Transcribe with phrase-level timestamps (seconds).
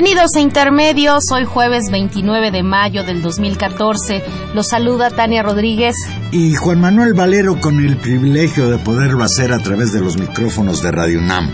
[0.00, 4.22] Bienvenidos a Intermedios, hoy jueves 29 de mayo del 2014.
[4.54, 5.96] Los saluda Tania Rodríguez.
[6.30, 10.84] Y Juan Manuel Valero con el privilegio de poderlo hacer a través de los micrófonos
[10.84, 11.50] de Radio UNAM.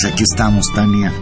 [0.00, 1.12] Pues aquí estamos, Tania.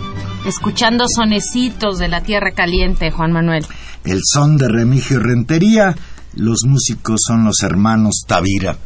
[0.45, 3.65] Escuchando sonecitos de la tierra caliente, Juan Manuel.
[4.05, 5.97] El son de Remigio Rentería,
[6.35, 8.77] los músicos son los hermanos Tavira.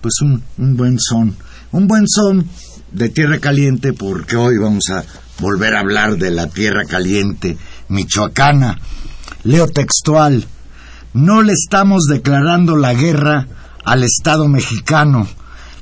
[0.00, 1.36] Pues un, un buen son,
[1.72, 2.46] un buen son
[2.92, 5.04] de tierra caliente porque hoy vamos a
[5.40, 8.78] volver a hablar de la tierra caliente michoacana.
[9.42, 10.46] Leo textual.
[11.14, 13.48] No le estamos declarando la guerra
[13.84, 15.26] al Estado mexicano,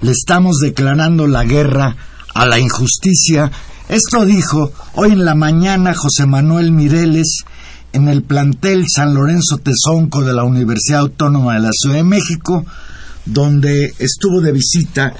[0.00, 1.94] le estamos declarando la guerra
[2.34, 3.50] a la injusticia.
[3.88, 7.44] Esto dijo hoy en la mañana José Manuel Mireles
[7.92, 12.64] en el plantel San Lorenzo Tezonco de la Universidad Autónoma de la Ciudad de México,
[13.26, 15.14] donde estuvo de visita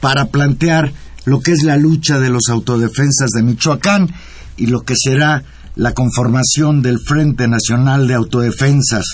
[0.00, 0.92] para plantear
[1.24, 4.12] lo que es la lucha de los autodefensas de Michoacán
[4.56, 5.42] y lo que será
[5.76, 9.04] la conformación del Frente Nacional de Autodefensas.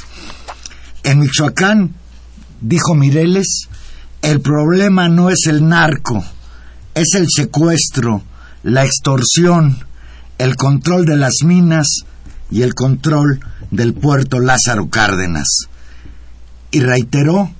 [1.04, 1.94] En Michoacán,
[2.60, 3.68] dijo Mireles,
[4.22, 6.24] el problema no es el narco,
[6.96, 8.22] es el secuestro,
[8.62, 9.76] la extorsión,
[10.38, 11.86] el control de las minas
[12.50, 13.38] y el control
[13.70, 15.66] del puerto Lázaro Cárdenas.
[16.70, 17.50] Y reiteró,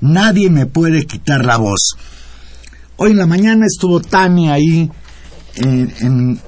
[0.00, 1.92] nadie me puede quitar la voz.
[2.96, 4.90] Hoy en la mañana estuvo Tania ahí
[5.54, 6.40] en, en,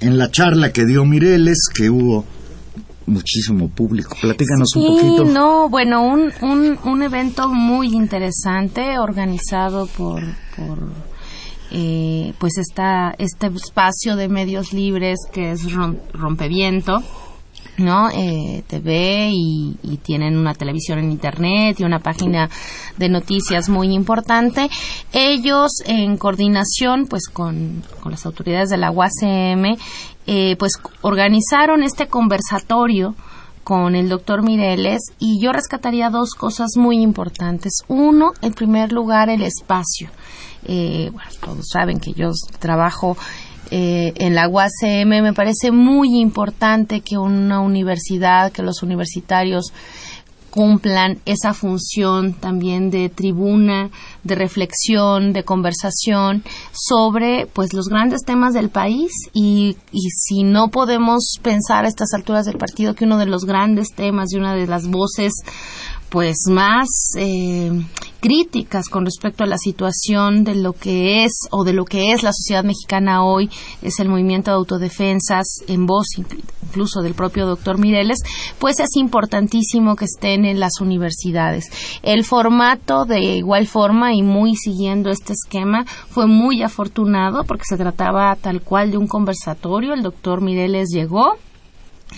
[0.00, 2.24] en la charla que dio Mireles, que hubo
[3.06, 4.16] muchísimo público.
[4.20, 5.24] Platícanos sí, un poquito.
[5.26, 10.22] no, bueno, un, un, un evento muy interesante organizado por,
[10.56, 11.11] por
[11.72, 17.02] eh, pues esta, este espacio de medios libres que es rom, Rompeviento.
[17.78, 18.10] ¿no?
[18.10, 22.50] Eh, TV y, y, tienen una televisión en internet y una página
[22.98, 24.68] de noticias muy importante.
[25.12, 29.78] Ellos en coordinación pues con, con las autoridades de la UACM
[30.26, 33.16] eh, pues organizaron este conversatorio
[33.64, 37.82] con el doctor Mireles y yo rescataría dos cosas muy importantes.
[37.88, 40.10] Uno, en primer lugar, el espacio.
[40.66, 43.16] Eh, bueno, todos saben que yo trabajo
[43.70, 49.72] eh, en la UACM, me parece muy importante que una universidad, que los universitarios
[50.52, 53.88] cumplan esa función también de tribuna,
[54.22, 59.10] de reflexión, de conversación sobre pues los grandes temas del país.
[59.32, 63.46] Y, y, si no podemos pensar a estas alturas del partido que uno de los
[63.46, 65.32] grandes temas y una de las voces
[66.12, 67.72] pues más eh,
[68.20, 72.22] críticas con respecto a la situación de lo que es o de lo que es
[72.22, 73.48] la sociedad mexicana hoy
[73.80, 78.18] es el movimiento de autodefensas en voz incluso del propio doctor Mireles
[78.58, 81.70] pues es importantísimo que estén en las universidades.
[82.02, 87.78] El formato de igual forma y muy siguiendo este esquema fue muy afortunado porque se
[87.78, 89.94] trataba tal cual de un conversatorio.
[89.94, 91.38] El doctor Mireles llegó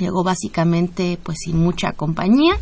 [0.00, 2.56] llegó básicamente pues sin mucha compañía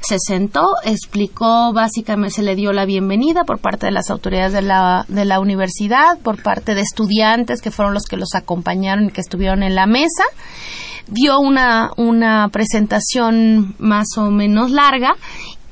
[0.00, 4.62] se sentó, explicó básicamente, se le dio la bienvenida por parte de las autoridades de
[4.62, 9.10] la, de la universidad, por parte de estudiantes que fueron los que los acompañaron y
[9.10, 10.24] que estuvieron en la mesa
[11.10, 15.16] dio una, una presentación más o menos larga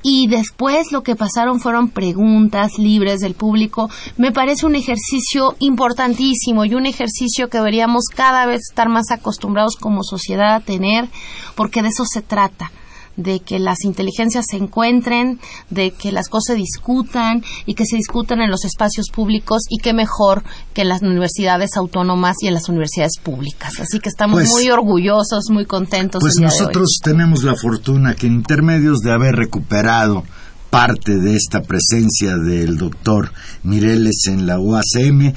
[0.03, 3.91] y después lo que pasaron fueron preguntas libres del público.
[4.17, 9.75] Me parece un ejercicio importantísimo y un ejercicio que deberíamos cada vez estar más acostumbrados
[9.77, 11.09] como sociedad a tener,
[11.57, 12.71] porque de eso se trata
[13.17, 15.41] de que las inteligencias se encuentren,
[15.71, 19.79] de que las cosas se discutan y que se discutan en los espacios públicos y
[19.79, 23.81] qué mejor que en las universidades autónomas y en las universidades públicas.
[23.81, 26.21] Así que estamos Pues- muy orgullosos, muy contentos.
[26.21, 30.25] Pues nosotros tenemos la fortuna que en intermedios de haber recuperado
[30.71, 35.33] parte de esta presencia del doctor Mireles en la UACM,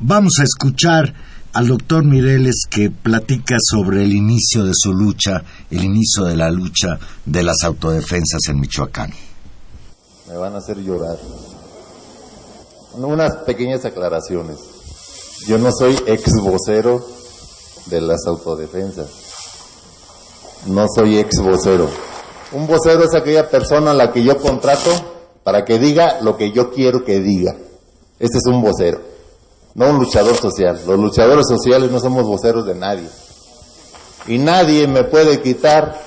[0.00, 1.14] vamos a escuchar
[1.54, 6.50] al doctor Mireles que platica sobre el inicio de su lucha, el inicio de la
[6.50, 9.12] lucha de las autodefensas en Michoacán.
[10.28, 11.16] Me van a hacer llorar.
[12.94, 14.58] Unas pequeñas aclaraciones.
[15.46, 17.06] Yo no soy ex vocero
[17.86, 19.10] de las autodefensas.
[20.66, 21.88] No soy ex vocero.
[22.52, 24.90] Un vocero es aquella persona a la que yo contrato
[25.44, 27.54] para que diga lo que yo quiero que diga.
[28.18, 29.00] Este es un vocero,
[29.74, 30.80] no un luchador social.
[30.86, 33.08] Los luchadores sociales no somos voceros de nadie.
[34.26, 36.00] Y nadie me puede quitar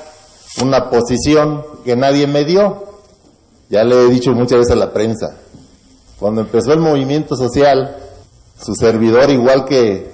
[0.61, 2.85] una posición que nadie me dio.
[3.69, 5.37] Ya le he dicho muchas veces a la prensa,
[6.19, 7.97] cuando empezó el movimiento social,
[8.59, 10.09] su servidor, igual que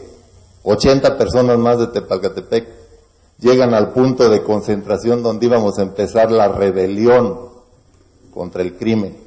[0.63, 2.67] 80 personas más de Tepalcatepec,
[3.39, 7.39] llegan al punto de concentración donde íbamos a empezar la rebelión
[8.33, 9.22] contra el crimen.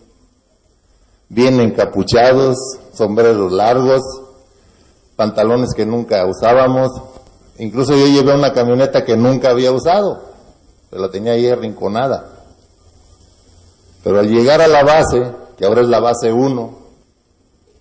[1.28, 2.56] Bien encapuchados,
[2.92, 4.02] sombreros largos,
[5.16, 6.90] pantalones que nunca usábamos,
[7.58, 10.22] incluso yo llevé una camioneta que nunca había usado,
[10.90, 12.32] pero la tenía ahí arrinconada.
[14.04, 16.78] Pero al llegar a la base, que ahora es la base 1,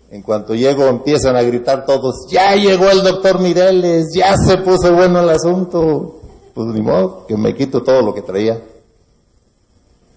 [0.10, 4.94] en cuanto llego empiezan a gritar todos, ya llegó el doctor Mireles, ya se puso
[4.94, 6.22] bueno el asunto.
[6.54, 8.62] Pues ni modo, que me quito todo lo que traía.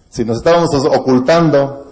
[0.09, 1.88] Si nos estábamos ocultando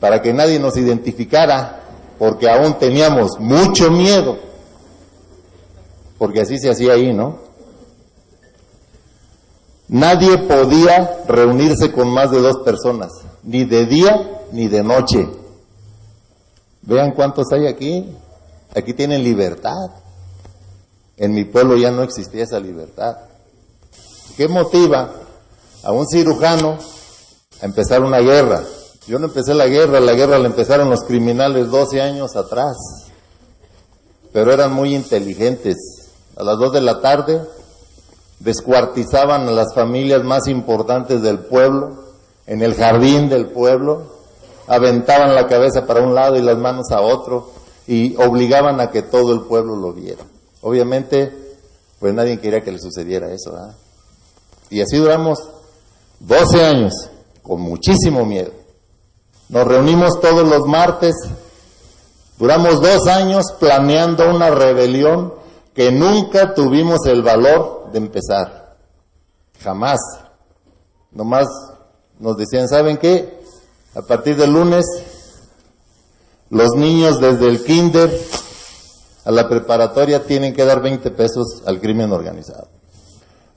[0.00, 1.80] para que nadie nos identificara,
[2.18, 4.38] porque aún teníamos mucho miedo,
[6.18, 7.38] porque así se hacía ahí, ¿no?
[9.88, 13.10] Nadie podía reunirse con más de dos personas,
[13.42, 15.28] ni de día ni de noche.
[16.82, 18.14] Vean cuántos hay aquí.
[18.74, 19.90] Aquí tienen libertad.
[21.16, 23.16] En mi pueblo ya no existía esa libertad.
[24.36, 25.10] ¿Qué motiva
[25.82, 26.78] a un cirujano
[27.60, 28.62] a empezar una guerra?
[29.08, 32.76] Yo no empecé la guerra, la guerra la empezaron los criminales 12 años atrás.
[34.34, 35.76] Pero eran muy inteligentes.
[36.36, 37.40] A las 2 de la tarde
[38.38, 42.04] descuartizaban a las familias más importantes del pueblo,
[42.46, 44.12] en el jardín del pueblo,
[44.66, 47.50] aventaban la cabeza para un lado y las manos a otro
[47.86, 50.22] y obligaban a que todo el pueblo lo viera.
[50.60, 51.32] Obviamente,
[51.98, 53.56] pues nadie quería que le sucediera eso.
[54.68, 55.38] Y así duramos
[56.20, 56.92] 12 años,
[57.42, 58.57] con muchísimo miedo.
[59.48, 61.14] Nos reunimos todos los martes,
[62.38, 65.32] duramos dos años planeando una rebelión
[65.74, 68.76] que nunca tuvimos el valor de empezar.
[69.62, 69.98] Jamás.
[71.12, 71.46] Nomás
[72.18, 73.40] nos decían, ¿saben qué?
[73.94, 74.84] A partir del lunes,
[76.50, 78.10] los niños desde el kinder
[79.24, 82.68] a la preparatoria tienen que dar 20 pesos al crimen organizado.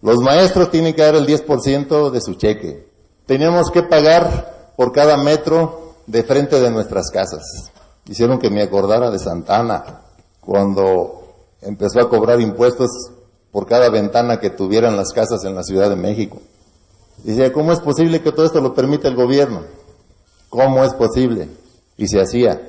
[0.01, 2.87] Los maestros tienen que dar el 10% de su cheque.
[3.25, 7.71] Teníamos que pagar por cada metro de frente de nuestras casas.
[8.05, 10.01] Hicieron que me acordara de Santana,
[10.41, 11.21] cuando
[11.61, 12.89] empezó a cobrar impuestos
[13.51, 16.39] por cada ventana que tuvieran las casas en la Ciudad de México.
[17.23, 19.61] Dice, ¿cómo es posible que todo esto lo permita el gobierno?
[20.49, 21.49] ¿Cómo es posible?
[21.97, 22.59] Y se hacía.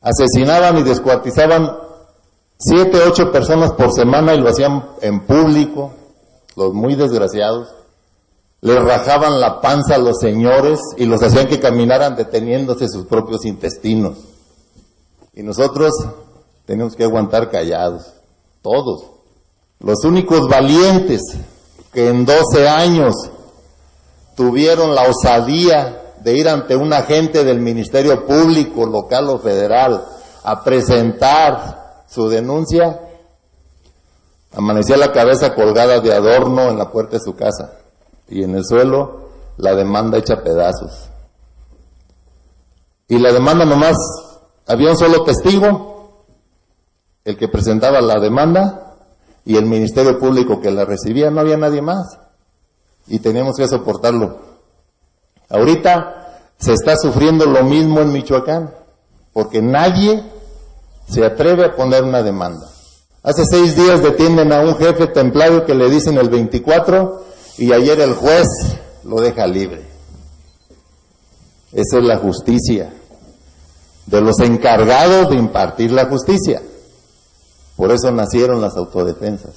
[0.00, 1.76] Asesinaban y descuartizaban
[2.58, 5.92] siete, ocho personas por semana y lo hacían en público,
[6.56, 7.68] los muy desgraciados.
[8.60, 13.44] Les rajaban la panza a los señores y los hacían que caminaran deteniéndose sus propios
[13.44, 14.18] intestinos.
[15.32, 15.92] Y nosotros
[16.66, 18.14] tenemos que aguantar callados,
[18.60, 19.04] todos.
[19.78, 21.20] Los únicos valientes
[21.92, 23.14] que en 12 años
[24.36, 30.04] tuvieron la osadía de ir ante un agente del Ministerio Público, local o federal,
[30.42, 33.00] a presentar su denuncia,
[34.52, 37.78] amanecía la cabeza colgada de adorno en la puerta de su casa
[38.28, 41.10] y en el suelo la demanda hecha pedazos.
[43.08, 43.96] Y la demanda nomás,
[44.66, 46.24] había un solo testigo,
[47.24, 48.96] el que presentaba la demanda
[49.44, 52.18] y el Ministerio Público que la recibía, no había nadie más.
[53.06, 54.40] Y teníamos que soportarlo.
[55.48, 58.74] Ahorita se está sufriendo lo mismo en Michoacán,
[59.32, 60.22] porque nadie
[61.08, 62.66] se atreve a poner una demanda.
[63.22, 67.27] Hace seis días detienen a un jefe templario que le dicen el 24
[67.58, 68.46] y ayer el juez
[69.04, 69.84] lo deja libre.
[71.72, 72.92] Esa es la justicia
[74.06, 76.62] de los encargados de impartir la justicia.
[77.76, 79.54] Por eso nacieron las autodefensas,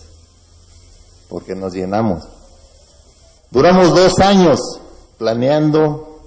[1.30, 2.28] porque nos llenamos.
[3.50, 4.60] Duramos dos años
[5.18, 6.20] planeando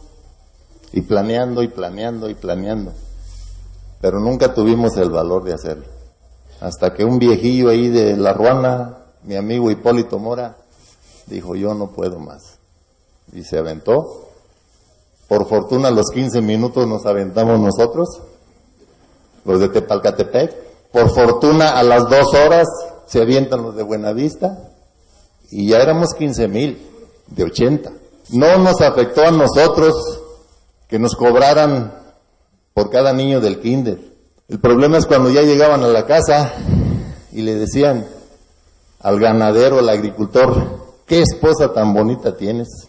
[0.93, 2.93] y planeando y planeando y planeando,
[4.01, 5.87] pero nunca tuvimos el valor de hacerlo.
[6.61, 10.57] Hasta que un viejillo ahí de La Ruana, mi amigo Hipólito Mora,
[11.27, 12.59] dijo yo no puedo más.
[13.33, 14.29] Y se aventó.
[15.29, 18.21] Por fortuna los 15 minutos nos aventamos nosotros,
[19.45, 20.55] los de Tepalcatepec.
[20.93, 22.69] Por fortuna a las dos horas
[23.07, 24.71] se avientan los de Buenavista
[25.51, 26.87] y ya éramos 15 mil
[27.29, 27.93] de 80.
[28.31, 29.95] No nos afectó a nosotros
[30.89, 31.93] que nos cobraran
[32.75, 33.99] por cada niño del kinder.
[34.49, 36.53] El problema es cuando ya llegaban a la casa
[37.33, 38.07] y le decían
[39.01, 40.84] al ganadero, al agricultor,
[41.15, 42.89] ¿qué esposa tan bonita tienes?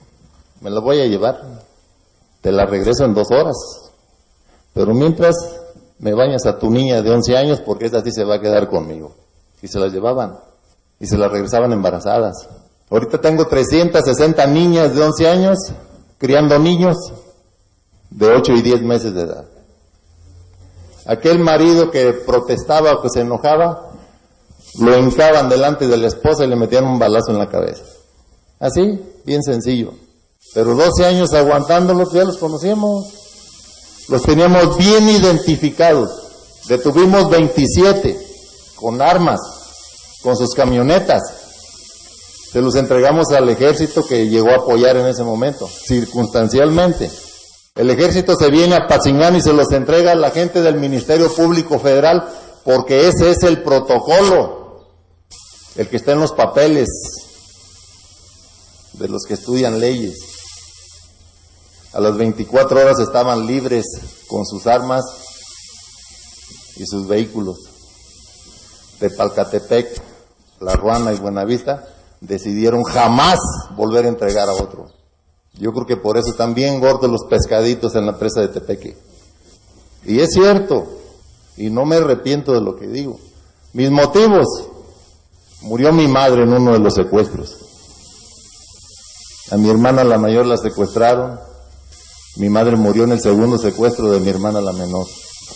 [0.59, 1.43] Me la voy a llevar.
[2.41, 3.55] Te la regreso en dos horas.
[4.73, 5.35] Pero mientras
[5.99, 8.67] me bañas a tu niña de 11 años porque esa sí se va a quedar
[8.67, 9.13] conmigo.
[9.61, 10.39] Y se las llevaban.
[10.99, 12.49] Y se las regresaban embarazadas.
[12.89, 15.59] Ahorita tengo 360 niñas de 11 años
[16.17, 16.97] criando niños
[18.09, 19.45] de 8 y 10 meses de edad.
[21.05, 23.91] Aquel marido que protestaba o que se enojaba,
[24.79, 27.83] lo hincaban delante de la esposa y le metían un balazo en la cabeza.
[28.65, 29.93] Así, bien sencillo.
[30.55, 33.05] Pero 12 años aguantándolos, ya los conocíamos.
[34.09, 36.09] Los teníamos bien identificados.
[36.67, 38.19] Detuvimos 27
[38.75, 39.39] con armas,
[40.23, 41.21] con sus camionetas.
[42.51, 47.11] Se los entregamos al ejército que llegó a apoyar en ese momento, circunstancialmente.
[47.75, 51.31] El ejército se viene a Pachingán y se los entrega a la gente del Ministerio
[51.31, 52.27] Público Federal
[52.63, 54.87] porque ese es el protocolo,
[55.75, 56.87] el que está en los papeles
[58.97, 60.17] de los que estudian leyes.
[61.93, 63.85] A las 24 horas estaban libres
[64.27, 65.03] con sus armas
[66.75, 67.57] y sus vehículos.
[68.99, 70.01] De Palcatepec,
[70.59, 71.87] La Ruana y Buenavista
[72.21, 73.39] decidieron jamás
[73.75, 74.87] volver a entregar a otro.
[75.53, 78.97] Yo creo que por eso están bien gordos los pescaditos en la presa de Tepeque.
[80.05, 80.85] Y es cierto,
[81.57, 83.19] y no me arrepiento de lo que digo.
[83.73, 84.47] Mis motivos,
[85.61, 87.64] murió mi madre en uno de los secuestros.
[89.51, 91.39] A mi hermana la mayor la secuestraron.
[92.37, 95.07] Mi madre murió en el segundo secuestro de mi hermana la menor.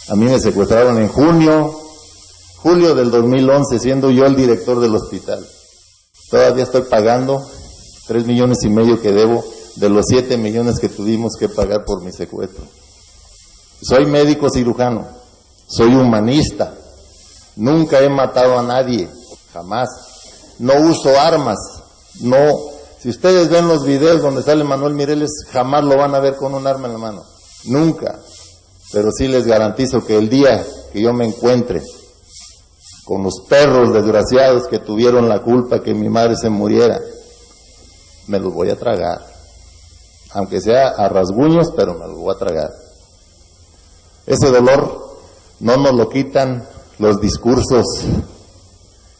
[0.09, 1.73] A mí me secuestraron en junio,
[2.57, 5.45] julio del 2011, siendo yo el director del hospital.
[6.29, 7.43] Todavía estoy pagando
[8.07, 9.43] tres millones y medio que debo
[9.75, 12.63] de los 7 millones que tuvimos que pagar por mi secuestro.
[13.81, 15.07] Soy médico cirujano,
[15.67, 16.73] soy humanista,
[17.55, 19.09] nunca he matado a nadie,
[19.53, 19.89] jamás.
[20.59, 21.57] No uso armas,
[22.21, 22.68] no.
[23.01, 26.53] Si ustedes ven los videos donde sale Manuel Mireles, jamás lo van a ver con
[26.53, 27.23] un arma en la mano,
[27.65, 28.19] nunca.
[28.91, 31.81] Pero sí les garantizo que el día que yo me encuentre
[33.05, 36.99] con los perros desgraciados que tuvieron la culpa que mi madre se muriera,
[38.27, 39.29] me los voy a tragar
[40.31, 42.69] aunque sea a rasguños, pero me lo voy a tragar.
[44.25, 45.17] Ese dolor
[45.59, 46.67] no nos lo quitan
[46.99, 47.85] los discursos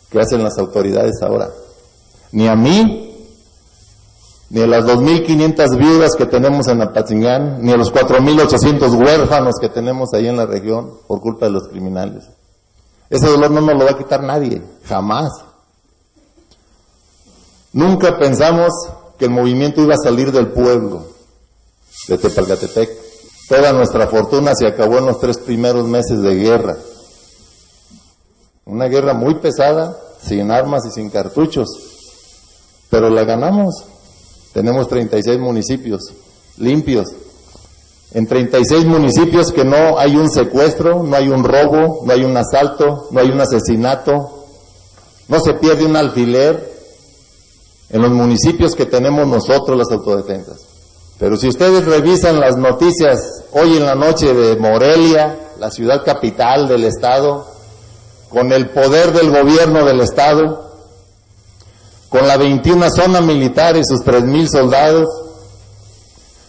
[0.10, 1.50] que hacen las autoridades ahora,
[2.32, 3.09] ni a mí,
[4.50, 9.70] ni a las 2.500 viudas que tenemos en Apatzingán, ni a los 4.800 huérfanos que
[9.70, 12.26] tenemos ahí en la región por culpa de los criminales.
[13.10, 15.30] Ese dolor no nos lo va a quitar nadie, jamás.
[17.74, 18.74] Nunca pensamos
[19.20, 21.06] que el movimiento iba a salir del pueblo
[22.08, 22.90] de Tepalcatepec.
[23.48, 26.78] Toda nuestra fortuna se acabó en los tres primeros meses de guerra.
[28.66, 31.68] Una guerra muy pesada, sin armas y sin cartuchos,
[32.90, 33.86] pero la ganamos.
[34.54, 36.02] Tenemos 36 municipios
[36.58, 37.08] limpios.
[38.12, 42.36] En 36 municipios que no hay un secuestro, no hay un robo, no hay un
[42.36, 44.48] asalto, no hay un asesinato,
[45.28, 46.70] no se pierde un alfiler,
[47.90, 50.62] en los municipios que tenemos nosotros las autodefensas.
[51.18, 56.68] Pero si ustedes revisan las noticias hoy en la noche de Morelia, la ciudad capital
[56.68, 57.46] del estado,
[58.30, 60.69] con el poder del gobierno del estado,
[62.10, 65.08] con la 21 zona militar y sus 3.000 soldados,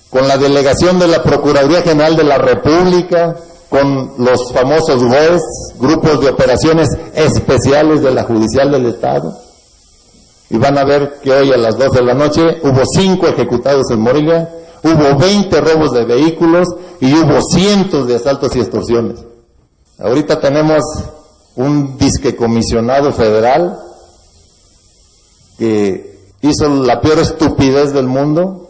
[0.09, 3.37] con la delegación de la Procuraduría General de la República,
[3.69, 5.43] con los famosos GOES,
[5.79, 9.39] grupos de operaciones especiales de la Judicial del Estado,
[10.49, 13.89] y van a ver que hoy a las 2 de la noche hubo cinco ejecutados
[13.91, 14.49] en Morelia,
[14.83, 16.67] hubo 20 robos de vehículos
[17.01, 19.21] y hubo cientos de asaltos y extorsiones.
[20.01, 20.83] Ahorita tenemos
[21.55, 23.79] un disque comisionado federal
[25.61, 28.67] que hizo la peor estupidez del mundo,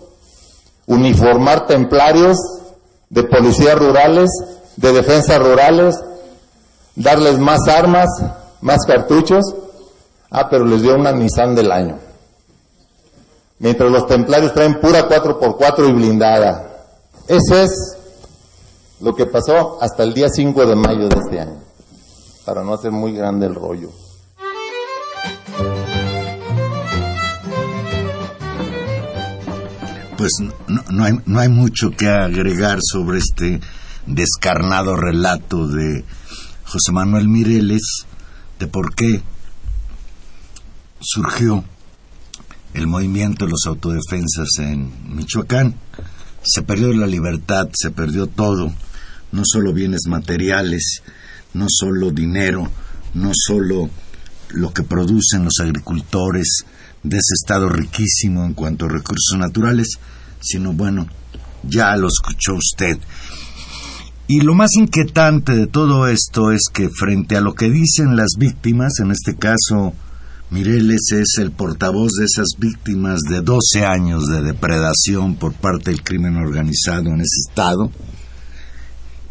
[0.87, 2.37] uniformar templarios
[3.09, 4.29] de policías rurales,
[4.75, 5.95] de defensas rurales,
[6.97, 8.09] darles más armas,
[8.61, 9.45] más cartuchos,
[10.33, 11.97] ah, pero les dio una Nissan del año.
[13.61, 16.89] Mientras los templarios traen pura 4x4 y blindada.
[17.29, 17.97] Eso es
[18.99, 21.61] lo que pasó hasta el día 5 de mayo de este año,
[22.45, 23.91] para no hacer muy grande el rollo.
[30.21, 30.33] Pues
[30.91, 33.59] no, hay, no hay mucho que agregar sobre este
[34.05, 36.05] descarnado relato de
[36.67, 38.05] José Manuel Mireles
[38.59, 39.23] de por qué
[41.01, 41.65] surgió
[42.75, 45.77] el movimiento de los autodefensas en Michoacán.
[46.43, 48.75] Se perdió la libertad, se perdió todo,
[49.33, 51.03] no solo bienes materiales,
[51.55, 52.71] no solo dinero,
[53.15, 53.89] no solo
[54.51, 56.67] lo que producen los agricultores
[57.03, 59.99] de ese estado riquísimo en cuanto a recursos naturales,
[60.41, 61.07] sino bueno,
[61.63, 62.99] ya lo escuchó usted.
[64.27, 68.35] Y lo más inquietante de todo esto es que frente a lo que dicen las
[68.39, 69.93] víctimas, en este caso
[70.51, 76.03] Mireles es el portavoz de esas víctimas de 12 años de depredación por parte del
[76.03, 77.93] crimen organizado en ese estado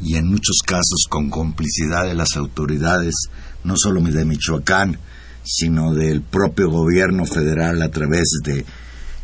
[0.02, 3.16] y en muchos casos con complicidad de las autoridades,
[3.66, 4.98] no solo de Michoacán,
[5.44, 8.66] sino del propio gobierno federal a través de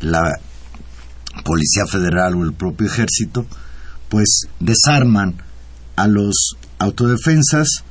[0.01, 0.39] la
[1.43, 3.45] Policía Federal o el propio ejército,
[4.09, 5.35] pues desarman
[5.95, 7.83] a los autodefensas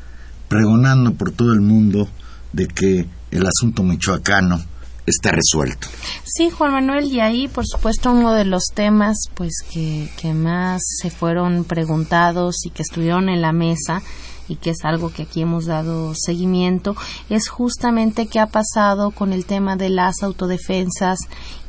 [0.49, 2.09] pregonando por todo el mundo
[2.53, 4.65] de que el asunto michoacano
[5.07, 5.89] está resuelto.
[6.25, 10.83] Sí, Juan Manuel, y ahí, por supuesto, uno de los temas pues que, que más
[11.03, 14.03] se fueron preguntados y que estuvieron en la mesa
[14.49, 16.97] y que es algo que aquí hemos dado seguimiento,
[17.31, 21.19] es justamente qué ha pasado con el tema de las autodefensas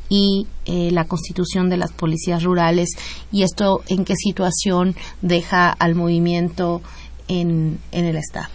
[0.08, 2.90] y eh, la constitución de las policías rurales
[3.32, 6.82] y esto en qué situación deja al movimiento
[7.28, 8.48] en, en el Estado.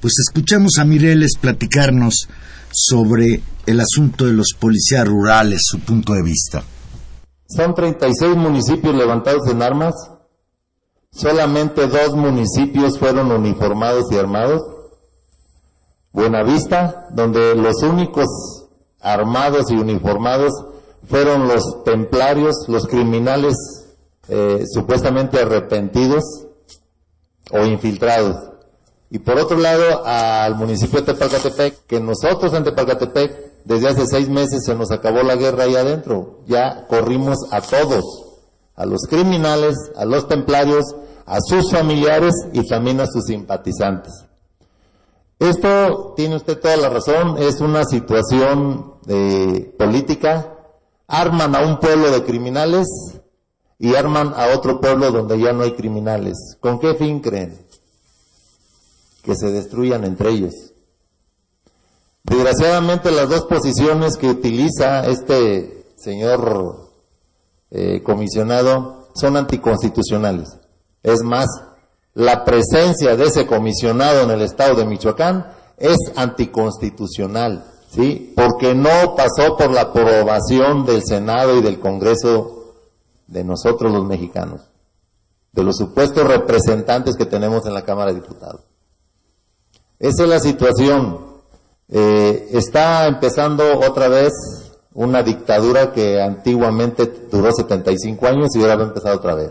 [0.00, 2.28] Pues escuchamos a Mireles platicarnos
[2.70, 6.62] sobre el asunto de los policías rurales, su punto de vista.
[7.48, 9.94] Son 36 municipios levantados en armas,
[11.18, 14.62] solamente dos municipios fueron uniformados y armados.
[16.12, 18.26] Buenavista, donde los únicos
[19.00, 20.52] armados y uniformados
[21.08, 23.54] fueron los templarios, los criminales
[24.28, 26.24] eh, supuestamente arrepentidos
[27.50, 28.36] o infiltrados.
[29.10, 34.28] Y por otro lado, al municipio de Tepalcatepec, que nosotros en Tepalcatepec, desde hace seis
[34.28, 36.40] meses se nos acabó la guerra ahí adentro.
[36.46, 38.04] Ya corrimos a todos,
[38.76, 40.84] a los criminales, a los templarios,
[41.28, 44.12] a sus familiares y también a sus simpatizantes.
[45.38, 50.54] Esto tiene usted toda la razón, es una situación de política.
[51.06, 52.86] Arman a un pueblo de criminales
[53.78, 56.56] y arman a otro pueblo donde ya no hay criminales.
[56.60, 57.68] ¿Con qué fin creen?
[59.28, 60.54] que se destruyan entre ellos.
[62.22, 66.90] Desgraciadamente las dos posiciones que utiliza este señor
[67.70, 70.57] eh, comisionado son anticonstitucionales.
[71.02, 71.46] Es más,
[72.14, 78.32] la presencia de ese comisionado en el estado de Michoacán es anticonstitucional, ¿sí?
[78.36, 82.74] Porque no pasó por la aprobación del Senado y del Congreso
[83.28, 84.62] de nosotros los mexicanos,
[85.52, 88.62] de los supuestos representantes que tenemos en la Cámara de Diputados.
[89.98, 91.26] Esa es la situación.
[91.88, 94.32] Eh, está empezando otra vez
[94.94, 99.50] una dictadura que antiguamente duró 75 años y ahora va a empezar otra vez.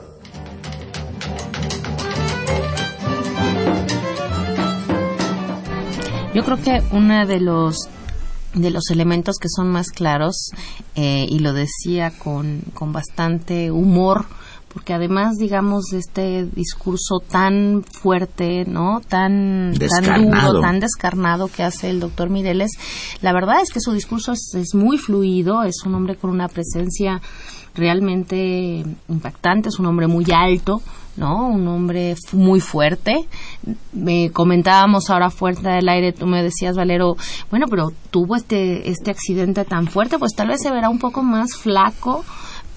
[6.38, 7.90] Yo creo que uno de los
[8.54, 10.52] de los elementos que son más claros
[10.94, 14.28] eh, y lo decía con, con bastante humor
[14.72, 19.02] porque además, digamos, de este discurso tan fuerte, ¿no?
[19.08, 22.74] Tan, tan duro, tan descarnado que hace el doctor Mireles,
[23.22, 27.20] la verdad es que su discurso es, muy fluido, es un hombre con una presencia
[27.74, 30.84] realmente impactante, es un hombre muy alto,
[31.18, 31.48] ¿no?
[31.48, 33.28] Un hombre muy fuerte.
[33.92, 37.18] Me comentábamos ahora fuerte del aire, tú me decías, Valero,
[37.50, 41.24] bueno, pero tuvo este, este accidente tan fuerte, pues tal vez se verá un poco
[41.24, 42.24] más flaco,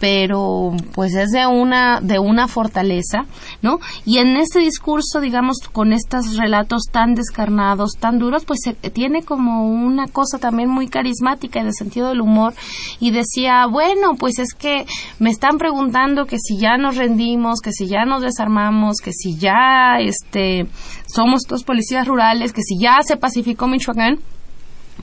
[0.00, 3.26] pero pues es de una de una fortaleza,
[3.62, 3.78] ¿no?
[4.06, 8.60] Y en este discurso, digamos, con estos relatos tan descarnados, tan duros, pues
[8.92, 12.54] tiene como una cosa también muy carismática en el sentido del humor
[12.98, 14.86] y decía, bueno, pues es que
[15.18, 19.36] me están preguntando que si ya nos rendimos, que si ya nos desarmamos, que si
[19.36, 20.66] ya este
[21.06, 24.18] somos dos policías rurales, que si ya se pacificó Michoacán,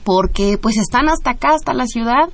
[0.08, 2.30] porque pues están hasta acá, hasta la ciudad,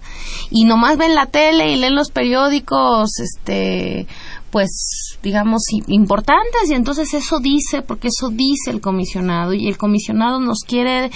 [0.48, 4.06] y nomás ven la tele y leen los periódicos, este,
[4.52, 10.38] pues digamos importantes y entonces eso dice porque eso dice el comisionado y el comisionado
[10.38, 11.10] nos quiere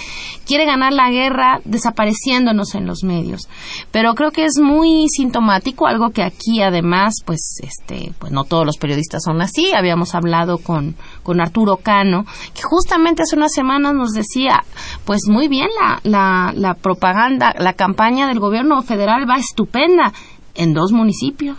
[0.45, 3.47] quiere ganar la guerra desapareciéndonos en los medios.
[3.91, 8.65] Pero creo que es muy sintomático algo que aquí además pues este pues no todos
[8.65, 9.71] los periodistas son así.
[9.73, 14.63] Habíamos hablado con con Arturo Cano que justamente hace unas semanas nos decía
[15.05, 20.13] pues muy bien la la, la propaganda la campaña del gobierno federal va estupenda
[20.55, 21.57] en dos municipios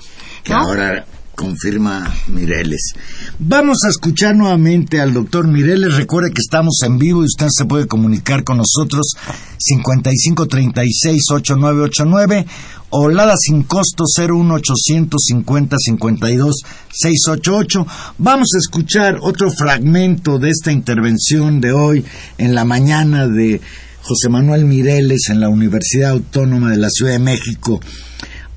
[0.50, 1.04] ahora
[1.40, 2.92] confirma Mireles.
[3.38, 5.94] Vamos a escuchar nuevamente al doctor Mireles.
[5.94, 9.14] Recuerde que estamos en vivo y usted se puede comunicar con nosotros
[9.59, 12.44] 5536-8989
[12.90, 16.57] o Lada sin costo 01850 52
[16.92, 17.87] 688.
[18.18, 22.05] Vamos a escuchar otro fragmento de esta intervención de hoy
[22.37, 23.62] en la mañana de
[24.03, 27.81] José Manuel Mireles en la Universidad Autónoma de la Ciudad de México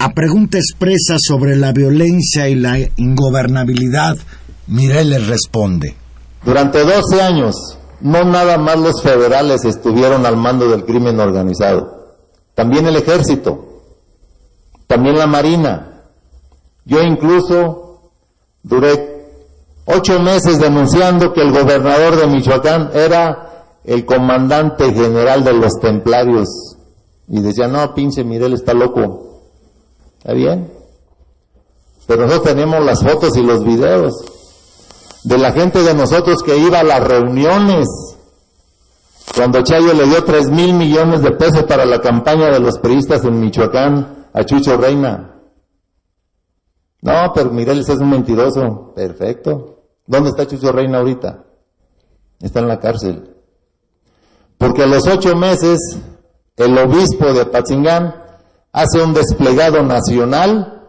[0.03, 4.17] a pregunta expresa sobre la violencia y la ingobernabilidad,
[4.67, 5.95] Mireles responde.
[6.43, 7.55] Durante 12 años,
[8.01, 12.17] no nada más los federales estuvieron al mando del crimen organizado,
[12.53, 13.81] también el ejército,
[14.87, 16.01] también la marina.
[16.83, 18.11] Yo incluso
[18.61, 19.29] duré
[19.85, 26.49] ocho meses denunciando que el gobernador de Michoacán era el comandante general de los templarios.
[27.29, 29.32] Y decía, no, pinche Mireles está loco.
[30.23, 30.71] ¿Está bien?
[32.07, 34.13] Pero nosotros tenemos las fotos y los videos
[35.25, 37.87] de la gente de nosotros que iba a las reuniones.
[39.35, 43.25] Cuando Chayo le dio tres mil millones de pesos para la campaña de los periodistas
[43.25, 45.41] en Michoacán a Chucho Reina.
[47.01, 48.93] No, pero Mireles es un mentiroso.
[48.95, 49.83] Perfecto.
[50.07, 51.43] ¿Dónde está Chucho Reina ahorita?
[52.39, 53.29] Está en la cárcel.
[54.57, 55.79] Porque a los ocho meses,
[56.55, 58.22] el obispo de Patzingán
[58.73, 60.81] hace un desplegado nacional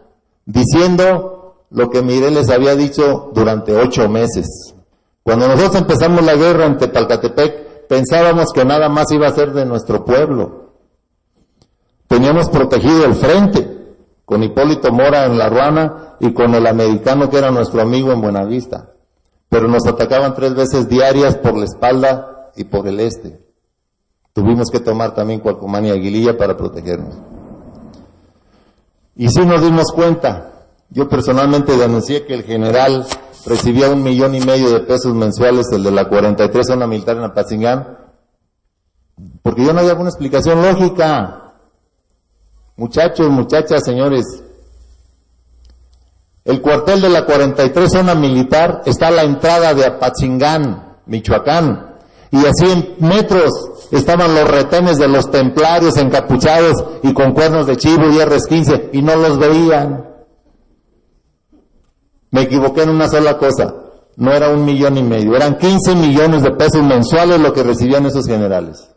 [0.45, 4.73] diciendo lo que Mireles había dicho durante ocho meses.
[5.23, 9.65] Cuando nosotros empezamos la guerra en Tepalcatepec, pensábamos que nada más iba a ser de
[9.65, 10.73] nuestro pueblo.
[12.07, 13.95] Teníamos protegido el frente
[14.25, 18.21] con Hipólito Mora en La Ruana y con el americano que era nuestro amigo en
[18.21, 18.91] Buenavista.
[19.49, 23.39] Pero nos atacaban tres veces diarias por la espalda y por el este.
[24.33, 27.34] Tuvimos que tomar también Cualcomán y Aguililla para protegernos.
[29.15, 30.67] Y sí nos dimos cuenta.
[30.89, 33.05] Yo personalmente denuncié que el general
[33.45, 37.23] recibía un millón y medio de pesos mensuales, el de la 43 zona militar en
[37.23, 37.97] Apazingán,
[39.41, 41.53] porque yo no había alguna explicación lógica.
[42.75, 44.43] Muchachos, muchachas, señores,
[46.43, 51.94] el cuartel de la 43 zona militar está a la entrada de Apachingán, Michoacán,
[52.35, 53.49] y a 100 metros
[53.91, 59.01] estaban los retenes de los templarios encapuchados y con cuernos de chivo y R-15 y
[59.01, 60.05] no los veían.
[62.31, 63.73] Me equivoqué en una sola cosa.
[64.17, 68.05] No era un millón y medio, eran 15 millones de pesos mensuales lo que recibían
[68.05, 68.89] esos generales.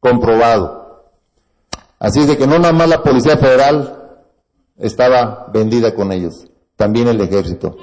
[0.00, 1.04] Comprobado.
[1.98, 4.20] Así es de que no nada más la Policía Federal
[4.76, 7.76] estaba vendida con ellos, también el ejército.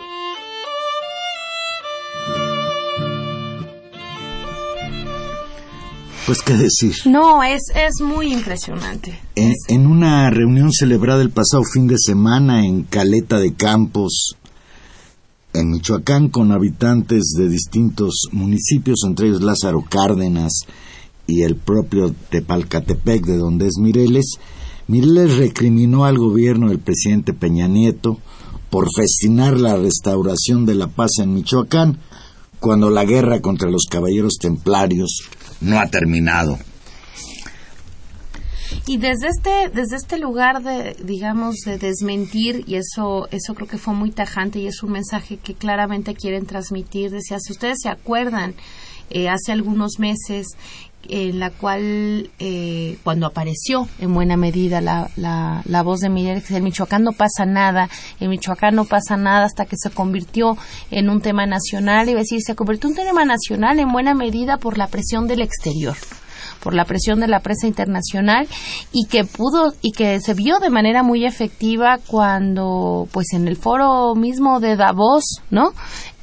[6.31, 6.95] Pues qué decir.
[7.07, 9.19] No, es, es muy impresionante.
[9.35, 14.37] En, una reunión celebrada el pasado fin de semana en Caleta de Campos,
[15.51, 20.61] en Michoacán, con habitantes de distintos municipios, entre ellos Lázaro Cárdenas
[21.27, 24.35] y el propio Tepalcatepec, de donde es Mireles,
[24.87, 28.19] Mireles recriminó al gobierno del presidente Peña Nieto
[28.69, 31.97] por festinar la restauración de la paz en Michoacán,
[32.61, 35.27] cuando la guerra contra los caballeros templarios
[35.61, 36.57] no ha terminado.
[38.87, 43.77] Y desde este, desde este lugar de, digamos, de desmentir, y eso, eso creo que
[43.77, 47.89] fue muy tajante y es un mensaje que claramente quieren transmitir, decía, si ustedes se
[47.89, 48.55] acuerdan,
[49.11, 50.55] eh, hace algunos meses
[51.09, 56.43] en la cual eh, cuando apareció en buena medida la, la, la voz de Miguel,
[56.43, 60.57] que en Michoacán no pasa nada, en Michoacán no pasa nada hasta que se convirtió
[60.91, 64.57] en un tema nacional, y decir, se convirtió en un tema nacional en buena medida
[64.57, 65.95] por la presión del exterior
[66.61, 68.47] por la presión de la prensa internacional
[68.91, 73.57] y que pudo y que se vio de manera muy efectiva cuando pues en el
[73.57, 75.73] foro mismo de Davos, ¿no?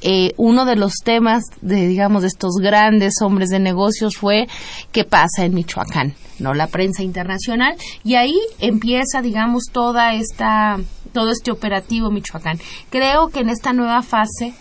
[0.01, 4.47] Eh, uno de los temas de digamos de estos grandes hombres de negocios fue
[4.91, 10.77] qué pasa en Michoacán, no la prensa internacional y ahí empieza digamos toda esta
[11.13, 12.59] todo este operativo Michoacán.
[12.89, 14.53] Creo que en esta nueva fase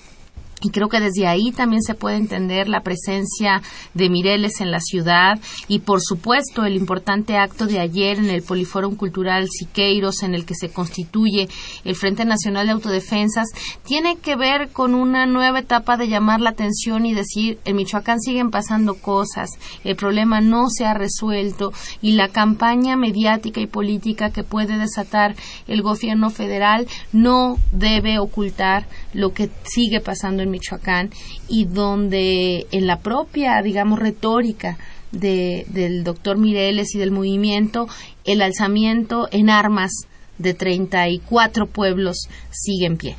[0.63, 3.63] y creo que desde ahí también se puede entender la presencia
[3.95, 8.43] de Mireles en la ciudad y, por supuesto, el importante acto de ayer en el
[8.43, 11.49] Poliforum Cultural Siqueiros, en el que se constituye
[11.85, 13.49] el Frente Nacional de Autodefensas,
[13.85, 18.21] tiene que ver con una nueva etapa de llamar la atención y decir, en Michoacán
[18.21, 19.51] siguen pasando cosas,
[19.85, 25.37] el problema no se ha resuelto y la campaña mediática y política que puede desatar
[25.67, 31.11] el gobierno federal no debe ocultar lo que sigue pasando en Michoacán
[31.49, 34.79] y donde en la propia, digamos, retórica
[35.13, 37.89] del doctor Mireles y del movimiento,
[38.25, 39.91] el alzamiento en armas
[40.39, 43.17] de 34 pueblos sigue en pie.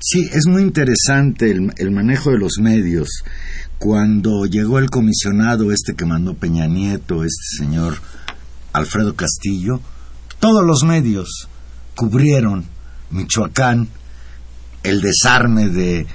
[0.00, 3.22] Sí, es muy interesante el, el, manejo de los medios.
[3.78, 7.98] Cuando llegó el comisionado este que mandó Peña Nieto, este señor
[8.72, 9.80] Alfredo Castillo,
[10.38, 11.48] todos los medios
[11.94, 12.64] cubrieron
[13.10, 13.88] Michoacán,
[14.82, 16.06] el desarme de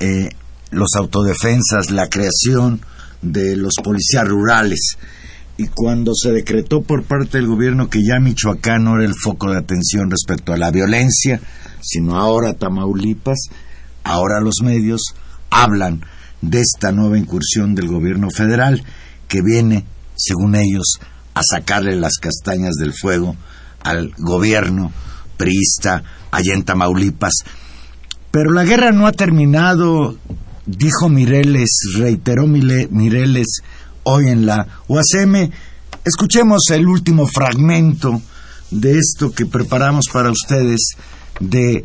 [0.00, 0.28] eh,
[0.70, 2.80] los autodefensas, la creación
[3.20, 4.96] de los policías rurales.
[5.56, 9.50] Y cuando se decretó por parte del gobierno que ya Michoacán no era el foco
[9.50, 11.40] de atención respecto a la violencia,
[11.80, 13.38] sino ahora Tamaulipas,
[14.02, 15.02] ahora los medios
[15.50, 16.04] hablan
[16.40, 18.82] de esta nueva incursión del gobierno federal
[19.28, 19.84] que viene,
[20.16, 20.98] según ellos,
[21.34, 23.36] a sacarle las castañas del fuego
[23.82, 24.92] al gobierno
[25.36, 27.32] priista allá en Tamaulipas
[28.32, 30.16] pero la guerra no ha terminado,
[30.64, 31.68] dijo Mireles,
[31.98, 33.60] reiteró Mireles
[34.04, 35.50] hoy en la UACM.
[36.04, 38.20] Escuchemos el último fragmento
[38.70, 40.96] de esto que preparamos para ustedes
[41.40, 41.84] de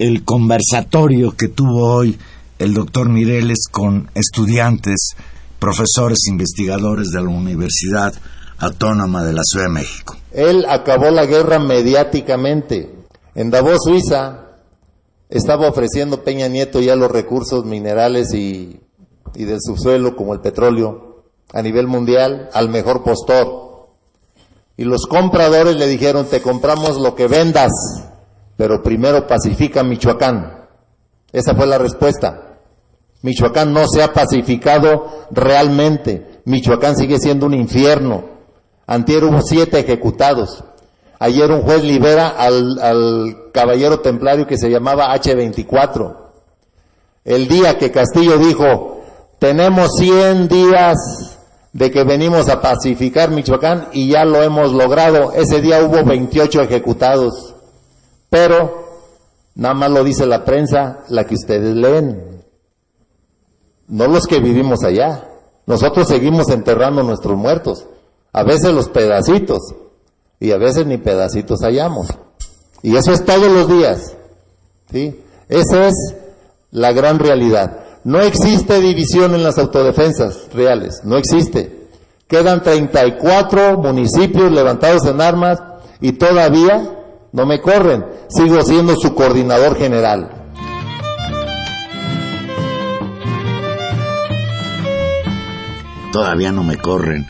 [0.00, 2.18] el conversatorio que tuvo hoy
[2.58, 5.14] el doctor Mireles con estudiantes,
[5.60, 8.12] profesores, investigadores de la Universidad
[8.58, 10.16] Autónoma de la Ciudad de México.
[10.32, 12.90] Él acabó la guerra mediáticamente.
[13.36, 14.51] En Davos, Suiza,
[15.32, 18.80] estaba ofreciendo Peña Nieto ya los recursos minerales y,
[19.34, 23.88] del subsuelo como el petróleo a nivel mundial al mejor postor.
[24.76, 27.72] Y los compradores le dijeron, te compramos lo que vendas,
[28.58, 30.66] pero primero pacifica Michoacán.
[31.32, 32.58] Esa fue la respuesta.
[33.22, 36.42] Michoacán no se ha pacificado realmente.
[36.44, 38.24] Michoacán sigue siendo un infierno.
[38.86, 40.62] Antier hubo siete ejecutados.
[41.22, 46.16] Ayer un juez libera al, caballero templario que se llamaba H24.
[47.24, 49.02] El día que Castillo dijo,
[49.38, 51.38] tenemos 100 días
[51.72, 55.30] de que venimos a pacificar Michoacán y ya lo hemos logrado.
[55.30, 57.54] Ese día hubo 28 ejecutados.
[58.28, 58.88] Pero
[59.54, 62.42] nada más lo dice la prensa, la que ustedes leen.
[63.86, 65.28] No los que vivimos allá.
[65.66, 67.86] Nosotros seguimos enterrando nuestros muertos.
[68.32, 69.60] A veces los pedacitos
[70.42, 72.08] y a veces ni pedacitos hallamos.
[72.82, 74.16] Y eso es todos los días.
[74.90, 75.22] ¿sí?
[75.48, 75.94] Esa es
[76.72, 77.78] la gran realidad.
[78.02, 81.86] No existe división en las autodefensas reales, no existe.
[82.26, 85.62] Quedan 34 municipios levantados en armas
[86.00, 86.90] y todavía
[87.30, 88.04] no me corren.
[88.28, 90.28] Sigo siendo su coordinador general.
[96.10, 97.28] Todavía no me corren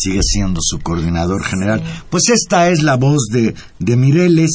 [0.00, 1.82] sigue siendo su coordinador general.
[2.08, 4.50] Pues esta es la voz de, de Mireles.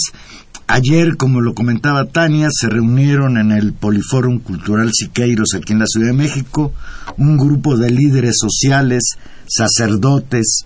[0.67, 5.85] Ayer, como lo comentaba Tania, se reunieron en el Poliforum Cultural Siqueiros aquí en la
[5.85, 6.73] Ciudad de México
[7.17, 9.03] un grupo de líderes sociales,
[9.47, 10.63] sacerdotes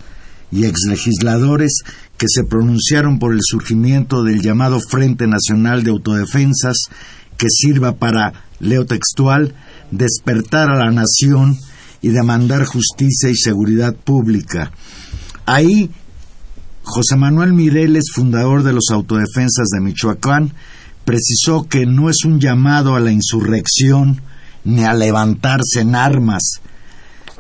[0.51, 1.83] y exlegisladores
[2.17, 6.89] que se pronunciaron por el surgimiento del llamado Frente Nacional de Autodefensas
[7.37, 9.53] que sirva para, leo textual,
[9.91, 11.57] despertar a la nación
[12.01, 14.71] y demandar justicia y seguridad pública.
[15.45, 15.89] Ahí,
[16.83, 20.53] José Manuel Mireles, fundador de los autodefensas de Michoacán,
[21.05, 24.21] precisó que no es un llamado a la insurrección
[24.63, 26.61] ni a levantarse en armas,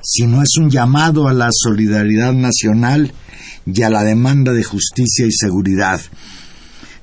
[0.01, 3.13] sino es un llamado a la solidaridad nacional
[3.65, 6.01] y a la demanda de justicia y seguridad.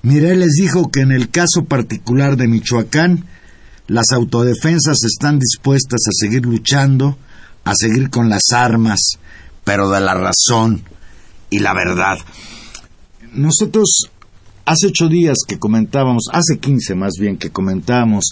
[0.02, 3.24] Mireles dijo que en el caso particular de Michoacán,
[3.88, 7.18] las autodefensas están dispuestas a seguir luchando
[7.66, 9.18] a seguir con las armas,
[9.64, 10.84] pero de la razón
[11.50, 12.16] y la verdad.
[13.34, 14.08] Nosotros
[14.64, 18.26] hace ocho días que comentábamos, hace quince más bien que comentábamos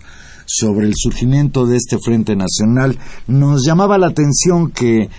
[0.47, 5.11] sobre el surgimiento de este Frente Nacional, nos llamaba la atención que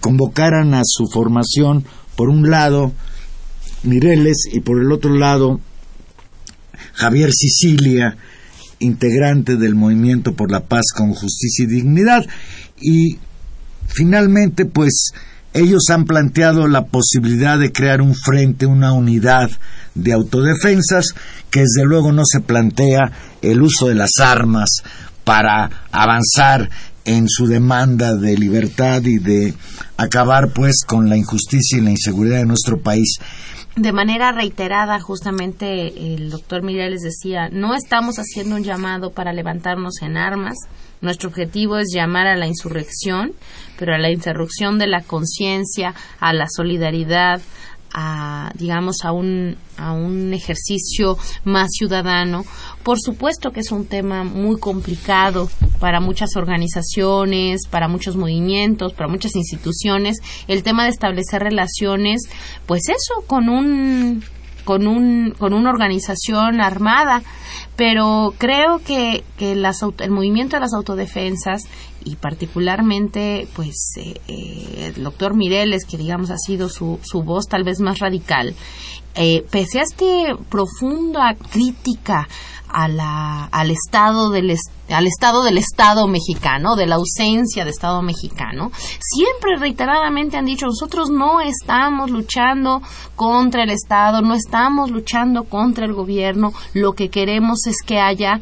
[0.00, 1.84] convocaran a su formación,
[2.16, 2.92] por un lado,
[3.82, 5.60] Mireles y por el otro lado,
[6.94, 8.16] Javier Sicilia,
[8.78, 12.24] integrante del Movimiento por la Paz con Justicia y Dignidad.
[12.80, 13.18] Y
[13.88, 15.12] finalmente, pues,
[15.52, 19.50] ellos han planteado la posibilidad de crear un frente, una unidad
[19.94, 21.14] de autodefensas,
[21.50, 23.10] que desde luego no se plantea
[23.42, 24.68] el uso de las armas
[25.24, 26.70] para avanzar
[27.04, 29.54] en su demanda de libertad y de
[29.96, 33.18] acabar pues con la injusticia y la inseguridad de nuestro país.
[33.76, 40.02] De manera reiterada, justamente el doctor Mireles decía, no estamos haciendo un llamado para levantarnos
[40.02, 40.56] en armas,
[41.00, 43.32] nuestro objetivo es llamar a la insurrección,
[43.78, 47.40] pero a la interrupción de la conciencia, a la solidaridad,
[47.92, 52.44] a digamos a un a un ejercicio más ciudadano.
[52.82, 59.08] Por supuesto que es un tema muy complicado para muchas organizaciones para muchos movimientos para
[59.08, 62.22] muchas instituciones el tema de establecer relaciones
[62.66, 64.22] pues eso con un
[64.68, 67.22] con, un, con una organización armada,
[67.74, 71.62] pero creo que, que las, el movimiento de las autodefensas
[72.04, 77.46] y particularmente pues eh, eh, el doctor Mireles, que digamos ha sido su, su voz
[77.48, 78.54] tal vez más radical,
[79.14, 82.28] eh, pese a esta profunda crítica
[82.68, 84.56] a la, al estado del
[84.90, 90.66] al estado del Estado mexicano, de la ausencia de Estado mexicano, siempre reiteradamente han dicho
[90.66, 92.80] nosotros no estamos luchando
[93.14, 98.40] contra el Estado, no estamos luchando contra el gobierno, lo que queremos es que haya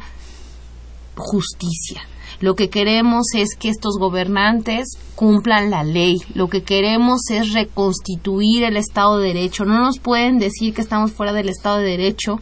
[1.15, 2.01] justicia.
[2.39, 6.21] Lo que queremos es que estos gobernantes cumplan la ley.
[6.35, 9.65] Lo que queremos es reconstituir el Estado de Derecho.
[9.65, 12.39] No nos pueden decir que estamos fuera del Estado de Derecho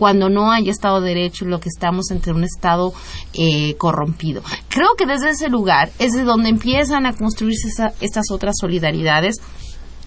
[0.00, 2.94] cuando no hay Estado de Derecho, lo que estamos entre un Estado
[3.34, 4.42] eh, corrompido.
[4.70, 7.68] Creo que desde ese lugar es de donde empiezan a construirse
[8.00, 9.42] estas otras solidaridades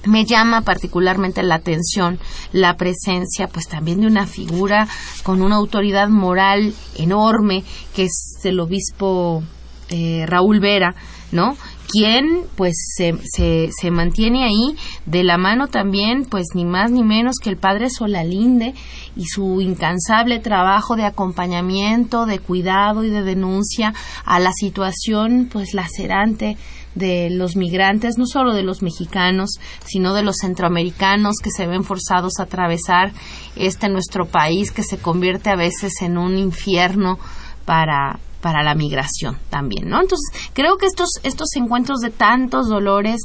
[0.06, 2.20] me llama particularmente la atención
[2.52, 4.86] la presencia pues también de una figura
[5.22, 7.64] con una autoridad moral enorme
[7.96, 9.44] que es el obispo
[9.90, 10.96] eh, Raúl Vera,
[11.32, 11.56] ¿no?
[11.94, 14.76] quien pues se, se, se, mantiene ahí
[15.06, 18.74] de la mano también pues ni más ni menos que el padre Solalinde
[19.16, 23.94] y su incansable trabajo de acompañamiento, de cuidado y de denuncia
[24.26, 26.58] a la situación pues lacerante
[26.96, 31.84] de los migrantes, no solo de los mexicanos, sino de los centroamericanos que se ven
[31.84, 33.12] forzados a atravesar
[33.56, 37.18] este nuestro país que se convierte a veces en un infierno
[37.66, 40.02] para para la migración también, ¿no?
[40.02, 43.22] Entonces, creo que estos, estos encuentros de tantos dolores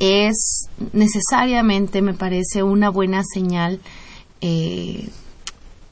[0.00, 3.80] es necesariamente, me parece, una buena señal
[4.40, 5.10] eh,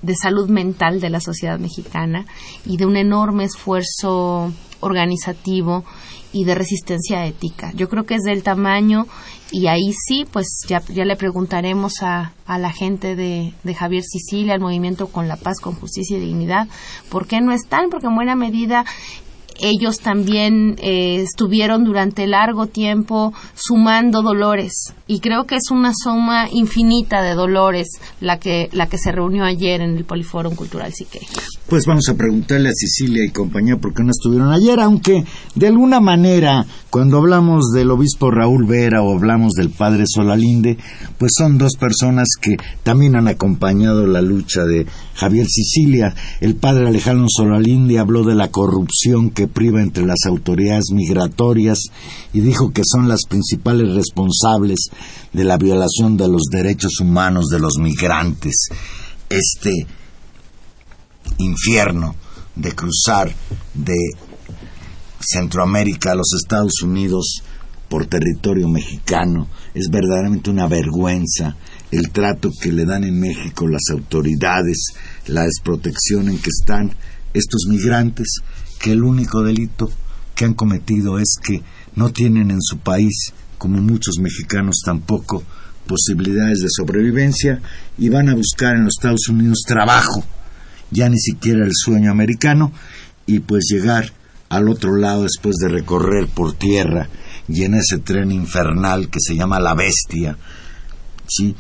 [0.03, 2.27] de salud mental de la sociedad mexicana
[2.65, 5.85] y de un enorme esfuerzo organizativo
[6.33, 7.73] y de resistencia ética.
[7.75, 9.07] Yo creo que es del tamaño
[9.51, 14.05] y ahí sí, pues ya, ya le preguntaremos a, a la gente de, de, Javier
[14.05, 16.69] Sicilia, al movimiento con la paz, con justicia y dignidad,
[17.09, 17.91] ¿por qué no están?
[17.91, 18.85] Porque en buena medida
[19.63, 26.49] ellos también eh, estuvieron durante largo tiempo sumando dolores y creo que es una suma
[26.51, 27.89] infinita de dolores
[28.21, 31.21] la que la que se reunió ayer en el Poliforum Cultural Sique.
[31.69, 35.67] Pues vamos a preguntarle a Sicilia y compañía por qué no estuvieron ayer, aunque de
[35.67, 40.77] alguna manera cuando hablamos del obispo Raúl Vera o hablamos del padre Solalinde,
[41.19, 44.87] pues son dos personas que también han acompañado la lucha de
[45.21, 46.15] Javier Sicilia.
[46.41, 51.79] El padre Alejandro Solalinde habló de la corrupción que priva entre las autoridades migratorias
[52.33, 54.79] y dijo que son las principales responsables
[55.35, 58.69] de la violación de los derechos humanos de los migrantes.
[59.29, 59.87] Este
[61.37, 62.15] infierno
[62.57, 63.31] de cruzar
[63.75, 63.97] de
[65.21, 67.43] Centroamérica a los Estados Unidos
[67.91, 71.57] por territorio mexicano es verdaderamente una vergüenza
[71.91, 74.93] el trato que le dan en México las autoridades,
[75.27, 76.93] la desprotección en que están
[77.35, 78.41] estos migrantes,
[78.81, 79.91] que el único delito
[80.35, 81.63] que han cometido es que
[81.97, 85.43] no tienen en su país, como muchos mexicanos tampoco,
[85.87, 87.61] posibilidades de sobrevivencia
[87.99, 90.25] y van a buscar en los Estados Unidos trabajo,
[90.91, 92.73] ya ni siquiera el sueño americano,
[93.27, 94.13] y pues llegar
[94.49, 97.09] al otro lado después de recorrer por tierra
[97.49, 100.37] y en ese tren infernal que se llama la bestia,
[101.29, 101.55] ¿sí?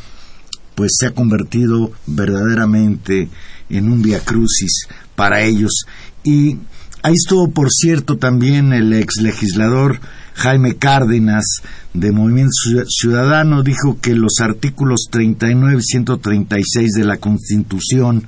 [0.74, 3.28] Pues se ha convertido verdaderamente
[3.68, 5.85] en un viacrucis para ellos.
[6.24, 6.59] Y
[7.02, 10.01] ahí estuvo, por cierto, también el ex legislador
[10.34, 11.45] Jaime Cárdenas
[11.92, 12.53] de Movimiento
[12.88, 18.26] Ciudadano, dijo que los artículos 39 y 136 de la Constitución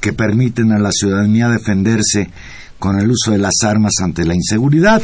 [0.00, 2.30] que permiten a la ciudadanía defenderse
[2.78, 5.02] con el uso de las armas ante la inseguridad.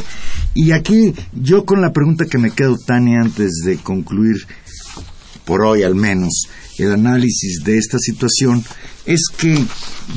[0.53, 4.37] Y aquí yo con la pregunta que me quedo, Tania, antes de concluir,
[5.45, 6.47] por hoy al menos,
[6.77, 8.63] el análisis de esta situación,
[9.05, 9.63] es que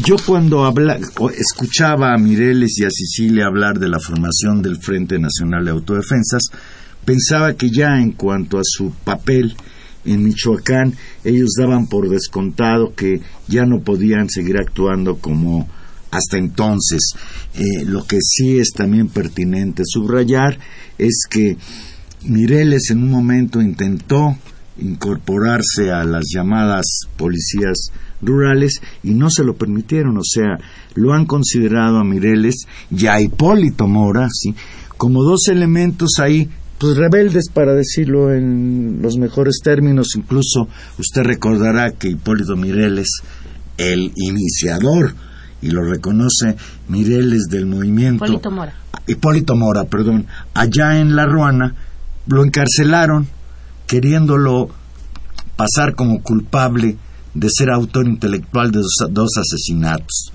[0.04, 0.98] yo cuando habla,
[1.36, 6.44] escuchaba a Mireles y a Sicilia hablar de la formación del Frente Nacional de Autodefensas,
[7.04, 9.54] pensaba que ya en cuanto a su papel
[10.04, 10.94] en Michoacán,
[11.24, 15.68] ellos daban por descontado que ya no podían seguir actuando como
[16.10, 17.12] hasta entonces.
[17.54, 20.58] Eh, lo que sí es también pertinente subrayar
[20.96, 21.56] es que
[22.24, 24.36] Mireles en un momento intentó
[24.78, 26.84] incorporarse a las llamadas
[27.16, 30.58] policías rurales y no se lo permitieron, o sea,
[30.94, 34.54] lo han considerado a Mireles y a Hipólito Mora, ¿sí?
[34.96, 36.48] como dos elementos ahí
[36.78, 40.68] pues rebeldes para decirlo en los mejores términos, incluso
[40.98, 43.08] usted recordará que Hipólito Mireles,
[43.76, 45.14] el iniciador,
[45.60, 46.56] y lo reconoce
[46.88, 48.74] Mireles del movimiento Hipólito Mora.
[49.08, 51.74] Hipólito Mora, perdón, allá en La Ruana,
[52.26, 53.26] lo encarcelaron
[53.88, 54.68] queriéndolo
[55.56, 56.96] pasar como culpable
[57.34, 58.80] de ser autor intelectual de
[59.10, 60.32] dos, asesinatos.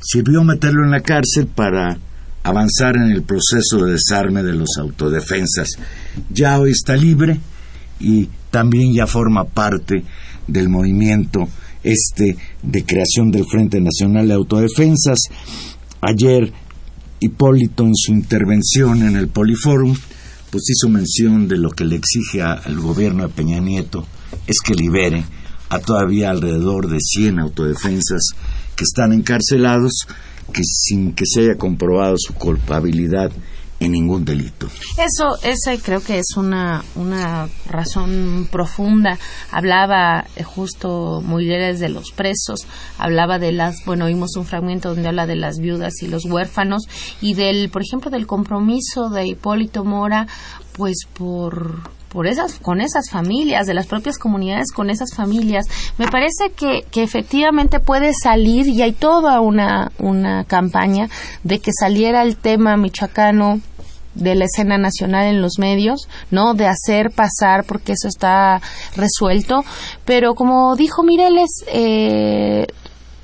[0.00, 1.98] Sirvió meterlo en la cárcel para
[2.42, 5.68] avanzar en el proceso de desarme de los autodefensas.
[6.30, 7.38] Ya hoy está libre
[8.00, 10.02] y también ya forma parte
[10.46, 11.48] del movimiento
[11.82, 15.18] este de creación del Frente Nacional de Autodefensas.
[16.00, 16.52] Ayer
[17.20, 19.94] Hipólito en su intervención en el Poliforum
[20.50, 24.06] pues hizo mención de lo que le exige al gobierno de Peña Nieto
[24.46, 25.24] es que libere
[25.68, 28.30] a todavía alrededor de 100 autodefensas
[28.74, 30.06] que están encarcelados
[30.52, 33.30] que sin que se haya comprobado su culpabilidad
[33.80, 34.68] en ningún delito.
[34.98, 39.18] Eso, esa creo que es una, una razón profunda.
[39.50, 42.66] Hablaba eh, justo Moireles de los presos,
[42.98, 46.82] hablaba de las, bueno, oímos un fragmento donde habla de las viudas y los huérfanos
[47.22, 50.26] y del, por ejemplo, del compromiso de Hipólito Mora,
[50.76, 55.66] pues por por esas, con esas familias, de las propias comunidades con esas familias.
[55.96, 61.08] Me parece que, que efectivamente puede salir, y hay toda una, una campaña
[61.44, 63.60] de que saliera el tema michoacano
[64.14, 66.54] de la escena nacional en los medios, ¿no?
[66.54, 68.60] De hacer pasar, porque eso está
[68.96, 69.64] resuelto.
[70.04, 72.66] Pero como dijo Mireles, eh,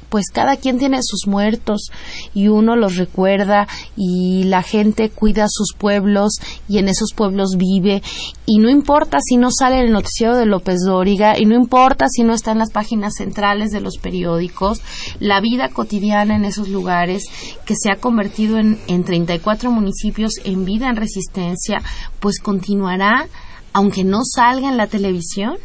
[0.08, 1.90] pues cada quien tiene sus muertos
[2.34, 6.38] y uno los recuerda y la gente cuida sus pueblos
[6.68, 8.02] y en esos pueblos vive.
[8.46, 12.22] Y no importa si no sale el noticiero de López Dóriga y no importa si
[12.22, 14.80] no está en las páginas centrales de los periódicos,
[15.20, 17.24] la vida cotidiana en esos lugares
[17.64, 21.82] que se ha convertido en, en 34 municipios en vida en resistencia,
[22.20, 23.26] pues continuará
[23.72, 25.58] aunque no salga en la televisión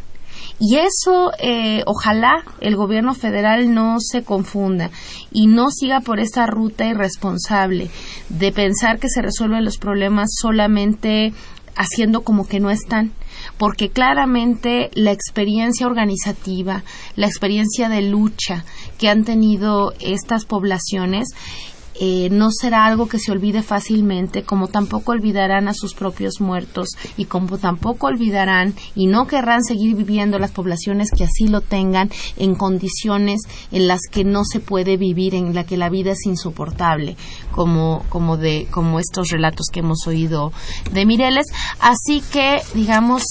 [0.63, 4.91] y eso, eh, ojalá el gobierno federal no se confunda
[5.31, 7.89] y no siga por esta ruta irresponsable
[8.29, 11.33] de pensar que se resuelven los problemas solamente
[11.75, 13.11] haciendo como que no están.
[13.57, 16.83] Porque claramente la experiencia organizativa,
[17.15, 18.63] la experiencia de lucha
[18.99, 21.29] que han tenido estas poblaciones
[22.03, 26.89] eh, no será algo que se olvide fácilmente, como tampoco olvidarán a sus propios muertos
[27.15, 32.09] y como tampoco olvidarán y no querrán seguir viviendo las poblaciones que así lo tengan
[32.37, 33.41] en condiciones
[33.71, 37.17] en las que no se puede vivir, en la que la vida es insoportable,
[37.51, 40.51] como, como, de, como estos relatos que hemos oído
[40.91, 41.45] de Mireles.
[41.79, 43.21] Así que, digamos,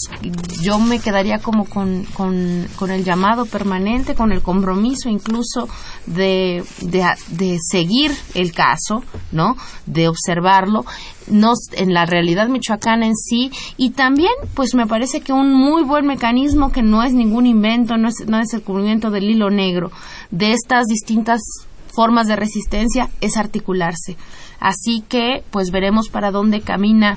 [0.62, 5.68] yo me quedaría como con, con, con el llamado permanente, con el compromiso incluso
[6.06, 9.02] de, de, de seguir el caso,
[9.32, 9.56] ¿no?
[9.86, 10.84] De observarlo,
[11.28, 15.82] no en la realidad michoacana en sí y también, pues me parece que un muy
[15.82, 19.48] buen mecanismo que no es ningún invento, no es, no es el cubrimiento del hilo
[19.48, 19.90] negro
[20.30, 21.40] de estas distintas
[21.88, 24.18] formas de resistencia es articularse.
[24.61, 27.16] Así que, pues veremos para dónde camina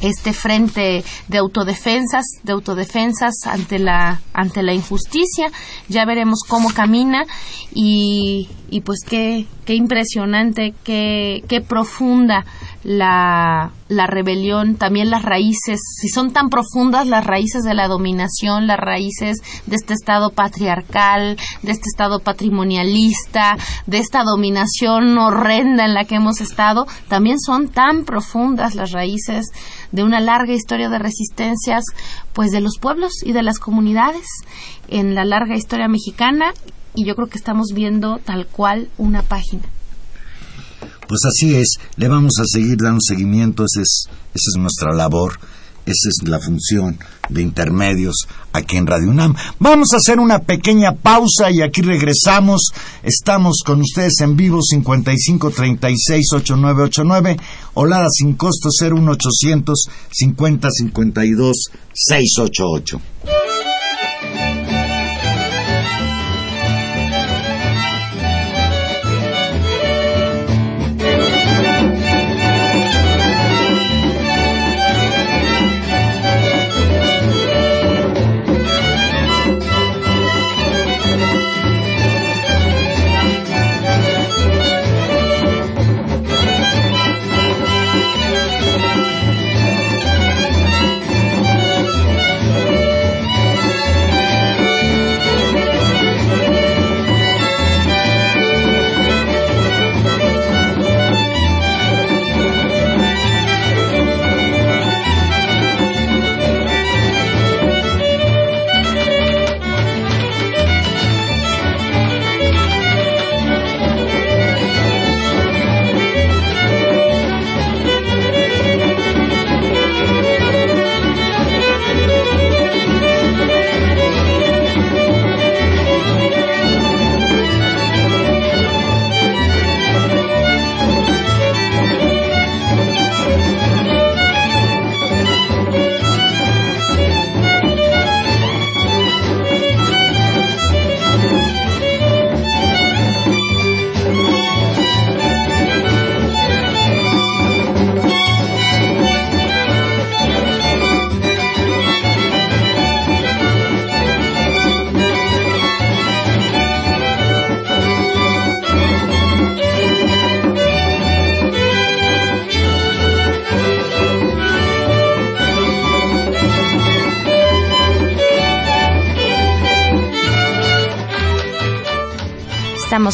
[0.00, 5.50] este frente de autodefensas, de autodefensas ante la ante la injusticia.
[5.88, 7.24] Ya veremos cómo camina
[7.74, 12.44] y, y pues qué, qué impresionante, qué, qué profunda
[12.84, 18.66] la, la rebelión, también las raíces, si son tan profundas las raíces de la dominación,
[18.66, 23.56] las raíces de este estado patriarcal, de este estado patrimonialista,
[23.86, 29.46] de esta dominación horrenda en la que hemos estado, también son tan profundas las raíces
[29.92, 31.84] de una larga historia de resistencias,
[32.32, 34.26] pues de los pueblos y de las comunidades
[34.88, 36.52] en la larga historia mexicana
[36.94, 39.62] y yo creo que estamos viendo tal cual una página.
[41.08, 44.04] Pues así es, le vamos a seguir dando seguimiento, esa es,
[44.34, 45.40] es nuestra labor
[45.86, 46.98] Esa es la función
[47.30, 49.34] de intermedios aquí en Radio UNAM.
[49.58, 52.72] Vamos a hacer una pequeña pausa y aquí regresamos.
[53.02, 57.40] Estamos con ustedes en vivo 55368989,
[57.72, 61.56] Olada sin costo 01800 5052
[61.94, 63.00] 688.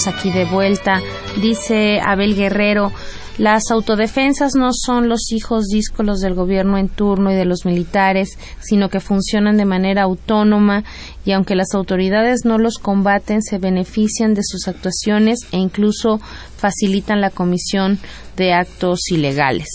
[0.07, 1.01] Aquí de vuelta.
[1.41, 2.93] Dice Abel Guerrero,
[3.39, 8.39] las autodefensas no son los hijos díscolos del gobierno en turno y de los militares,
[8.61, 10.85] sino que funcionan de manera autónoma
[11.25, 16.21] y aunque las autoridades no los combaten, se benefician de sus actuaciones e incluso
[16.57, 17.99] facilitan la comisión
[18.37, 19.69] de actos ilegales.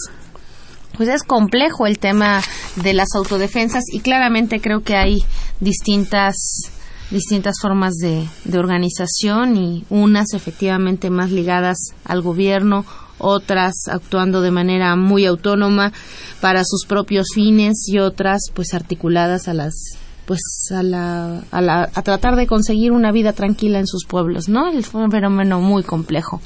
[0.95, 2.41] Pues es complejo el tema
[2.77, 5.17] de las autodefensas y claramente creo que hay
[5.59, 6.35] distintas
[7.11, 12.85] distintas formas de, de organización y unas efectivamente más ligadas al gobierno,
[13.17, 15.91] otras actuando de manera muy autónoma
[16.41, 19.97] para sus propios fines y otras pues articuladas a las
[20.29, 24.47] pues a, la, a, la, a tratar de conseguir una vida tranquila en sus pueblos,
[24.47, 24.67] ¿no?
[24.67, 26.39] Es un fenómeno muy complejo.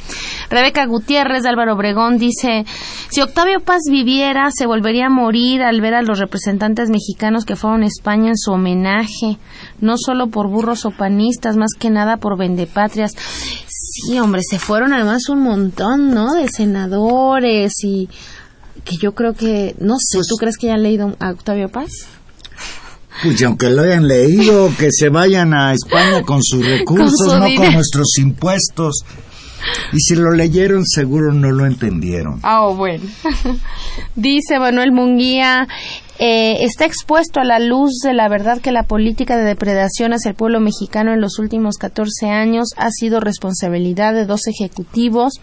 [0.50, 2.64] Rebeca Gutiérrez de Álvaro Obregón dice,
[3.10, 7.58] si Octavio Paz viviera, se volvería a morir al ver a los representantes mexicanos que
[7.58, 9.38] fueron a España en su homenaje,
[9.82, 13.12] no solo por burros o panistas, más que nada por vendepatrias.
[13.68, 16.36] Sí, hombre, se fueron además un montón, ¿no?
[16.36, 18.08] De senadores y
[18.86, 21.68] que yo creo que, no sé, Pues ¿tú crees que ya han leído a Octavio
[21.68, 22.08] Paz?
[23.22, 27.48] Pues aunque lo hayan leído, que se vayan a España con sus recursos, su no
[27.56, 29.04] con nuestros impuestos.
[29.94, 32.40] Y si lo leyeron, seguro no lo entendieron.
[32.44, 33.06] Ah, bueno.
[34.16, 35.68] Dice Manuel Munguía,
[36.20, 40.30] eh, está expuesto a la luz de la verdad que la política de depredación hacia
[40.30, 45.42] el pueblo mexicano en los últimos 14 años ha sido responsabilidad de dos ejecutivos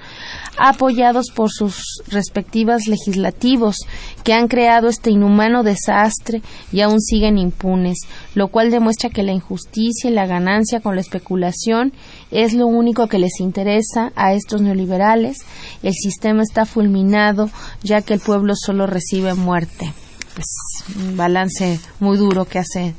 [0.56, 3.78] apoyados por sus respectivas legislativos
[4.22, 6.40] que han creado este inhumano desastre
[6.70, 7.98] y aún siguen impunes,
[8.34, 11.92] lo cual demuestra que la injusticia y la ganancia con la especulación
[12.30, 15.38] es lo único que les interesa a estos neoliberales.
[15.82, 17.50] El sistema está fulminado
[17.82, 19.92] ya que el pueblo solo recibe muerte.
[20.40, 22.94] Pues un balance muy duro que hace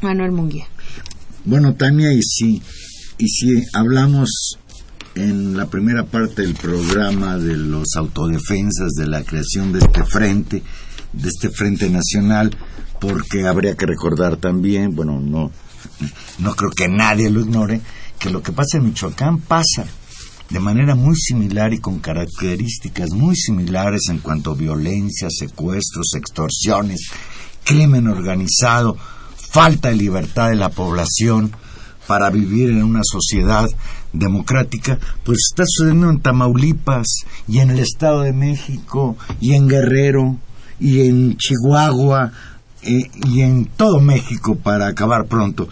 [0.00, 0.66] Manuel Munguía.
[1.44, 2.62] Bueno, Tania, y si,
[3.18, 4.56] y si hablamos
[5.14, 10.62] en la primera parte del programa de los autodefensas, de la creación de este frente,
[11.12, 12.56] de este frente nacional,
[12.98, 15.50] porque habría que recordar también, bueno, no,
[16.38, 17.82] no creo que nadie lo ignore,
[18.18, 19.84] que lo que pasa en Michoacán pasa
[20.50, 27.10] de manera muy similar y con características muy similares en cuanto a violencia, secuestros, extorsiones,
[27.64, 28.96] crimen organizado,
[29.36, 31.52] falta de libertad de la población
[32.06, 33.68] para vivir en una sociedad
[34.14, 37.06] democrática, pues está sucediendo en Tamaulipas
[37.46, 40.38] y en el Estado de México y en Guerrero
[40.80, 42.32] y en Chihuahua
[42.82, 45.68] eh, y en todo México para acabar pronto.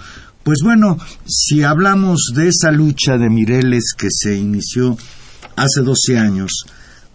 [0.46, 4.96] Pues bueno, si hablamos de esa lucha de Mireles que se inició
[5.56, 6.66] hace 12 años,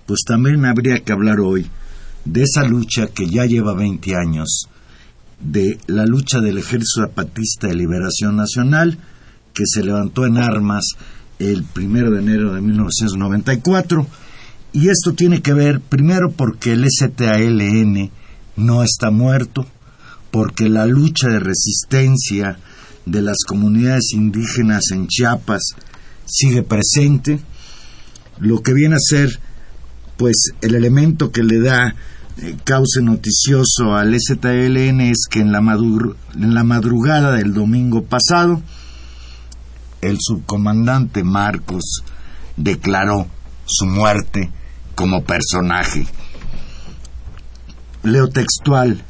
[0.05, 1.65] pues también habría que hablar hoy
[2.25, 4.65] de esa lucha que ya lleva 20 años,
[5.39, 8.97] de la lucha del Ejército Zapatista de Liberación Nacional,
[9.53, 10.84] que se levantó en armas
[11.39, 14.07] el primero de enero de 1994.
[14.73, 18.11] Y esto tiene que ver, primero, porque el STALN
[18.57, 19.65] no está muerto,
[20.32, 22.59] porque la lucha de resistencia
[23.06, 25.76] de las comunidades indígenas en Chiapas
[26.26, 27.39] sigue presente,
[28.39, 29.39] lo que viene a ser
[30.18, 31.95] pues el elemento que le da
[32.38, 38.62] eh, cauce noticioso al STLN es que en la, en la madrugada del domingo pasado
[40.02, 42.04] el subcomandante Marcos
[42.58, 43.28] declaró
[43.66, 44.52] su muerte
[44.95, 46.06] como personaje.
[48.04, 49.04] Leo textual,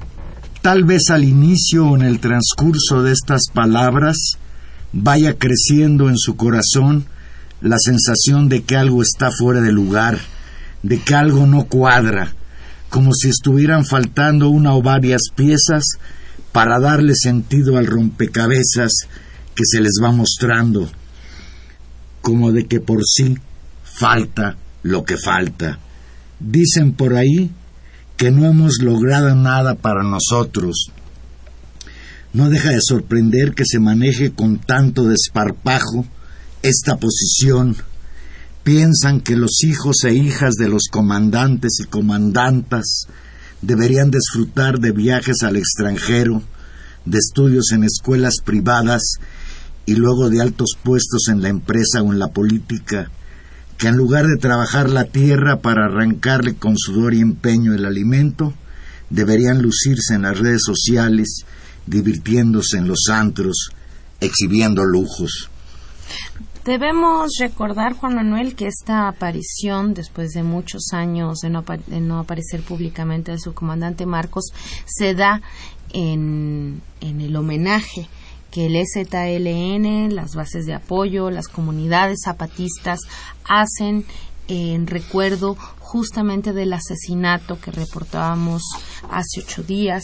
[0.61, 4.37] tal vez al inicio o en el transcurso de estas palabras
[4.93, 7.05] vaya creciendo en su corazón
[7.61, 10.19] la sensación de que algo está fuera de lugar,
[10.83, 12.33] de que algo no cuadra,
[12.89, 15.83] como si estuvieran faltando una o varias piezas
[16.51, 18.91] para darle sentido al rompecabezas
[19.55, 20.89] que se les va mostrando,
[22.21, 23.37] como de que por sí
[23.83, 25.79] falta lo que falta.
[26.39, 27.51] Dicen por ahí
[28.21, 30.91] que no hemos logrado nada para nosotros.
[32.33, 36.05] No deja de sorprender que se maneje con tanto desparpajo
[36.61, 37.75] esta posición.
[38.63, 43.07] Piensan que los hijos e hijas de los comandantes y comandantas
[43.63, 46.43] deberían disfrutar de viajes al extranjero,
[47.05, 49.01] de estudios en escuelas privadas
[49.87, 53.09] y luego de altos puestos en la empresa o en la política,
[53.81, 58.53] que en lugar de trabajar la tierra para arrancarle con sudor y empeño el alimento,
[59.09, 61.45] deberían lucirse en las redes sociales,
[61.87, 63.71] divirtiéndose en los antros,
[64.19, 65.49] exhibiendo lujos.
[66.63, 72.61] Debemos recordar, Juan Manuel, que esta aparición, después de muchos años de no, no aparecer
[72.61, 74.51] públicamente de su comandante Marcos,
[74.85, 75.41] se da
[75.91, 78.07] en, en el homenaje
[78.51, 82.99] que el EZLN, las bases de apoyo, las comunidades zapatistas
[83.45, 84.05] hacen
[84.47, 88.63] en recuerdo justamente del asesinato que reportábamos
[89.09, 90.03] hace ocho días,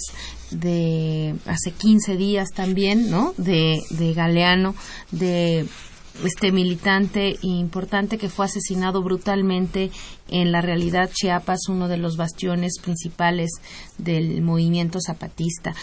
[0.52, 3.34] de hace quince días también, ¿no?
[3.38, 4.74] De, de Galeano,
[5.12, 5.68] de
[6.24, 9.92] este militante importante que fue asesinado brutalmente
[10.30, 13.52] en la realidad Chiapas, uno de los bastiones principales
[13.98, 15.74] del movimiento zapatista.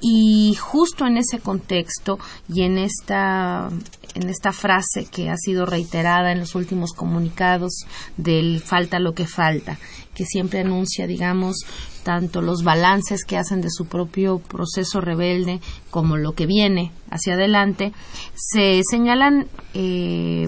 [0.00, 2.18] Y justo en ese contexto
[2.48, 3.68] y en esta,
[4.14, 7.84] en esta frase que ha sido reiterada en los últimos comunicados
[8.16, 9.78] del falta lo que falta,
[10.14, 11.66] que siempre anuncia, digamos,
[12.02, 17.34] tanto los balances que hacen de su propio proceso rebelde como lo que viene hacia
[17.34, 17.92] adelante,
[18.34, 20.46] se señalan eh,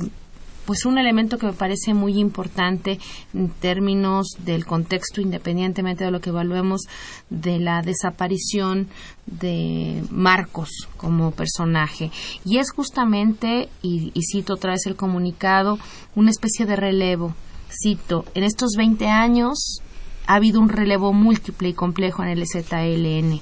[0.64, 2.98] pues un elemento que me parece muy importante
[3.34, 6.82] en términos del contexto, independientemente de lo que evaluemos,
[7.30, 8.88] de la desaparición
[9.26, 12.10] de Marcos como personaje.
[12.44, 15.78] Y es justamente, y, y cito otra vez el comunicado,
[16.14, 17.34] una especie de relevo.
[17.82, 19.82] Cito, en estos 20 años
[20.26, 23.40] ha habido un relevo múltiple y complejo en el ZLN.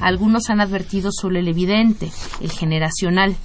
[0.00, 2.10] Algunos han advertido sobre el evidente,
[2.40, 3.36] el generacional,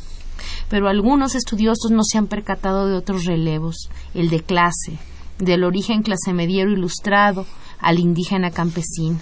[0.69, 4.97] pero algunos estudiosos no se han percatado de otros relevos, el de clase,
[5.37, 7.45] del origen clase mediero ilustrado
[7.79, 9.19] al indígena campesino,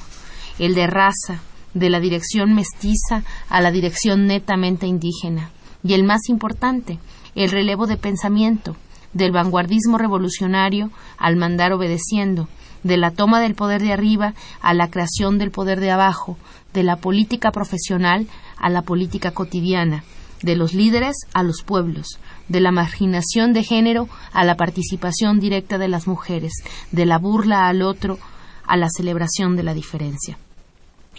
[0.59, 1.41] el de raza,
[1.74, 5.51] de la dirección mestiza a la dirección netamente indígena,
[5.84, 6.99] y el más importante,
[7.36, 8.76] el relevo de pensamiento,
[9.13, 12.47] del vanguardismo revolucionario al mandar obedeciendo,
[12.88, 16.38] de la toma del poder de arriba a la creación del poder de abajo,
[16.74, 18.28] de la política profesional
[18.58, 20.04] a la política cotidiana,
[20.42, 25.78] de los líderes a los pueblos, de la marginación de género a la participación directa
[25.78, 26.54] de las mujeres,
[26.92, 28.18] de la burla al otro
[28.66, 30.38] a la celebración de la diferencia.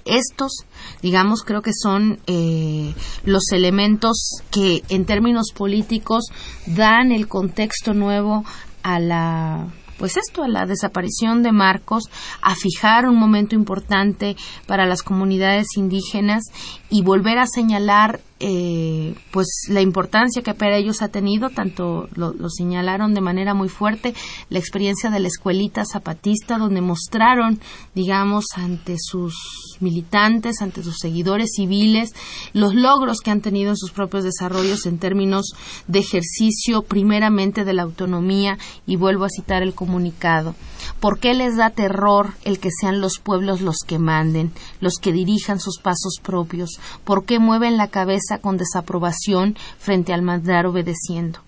[0.05, 0.65] Estos,
[1.03, 2.95] digamos, creo que son eh,
[3.25, 6.27] los elementos que en términos políticos
[6.67, 8.45] dan el contexto nuevo
[8.83, 12.05] a la pues esto, a la desaparición de Marcos,
[12.41, 14.37] a fijar un momento importante
[14.67, 16.45] para las comunidades indígenas
[16.89, 22.33] y volver a señalar eh, pues la importancia que para ellos ha tenido, tanto lo,
[22.51, 24.15] señalaron de manera muy fuerte,
[24.49, 27.61] la experiencia de la escuelita zapatista, donde mostraron,
[27.95, 29.35] digamos, ante sus
[29.81, 32.11] militantes, ante sus seguidores civiles,
[32.53, 35.53] los logros que han tenido en sus propios desarrollos en términos
[35.87, 40.55] de ejercicio primeramente de la autonomía, y vuelvo a citar el comunicado.
[41.01, 45.13] ¿Por qué les da terror el que sean los pueblos los que manden, los que
[45.13, 46.71] dirijan sus pasos propios?
[47.05, 51.41] ¿Por qué mueven la cabeza con desaprobación frente al mandar obedeciendo?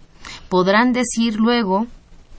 [0.48, 1.86] Podrán decir luego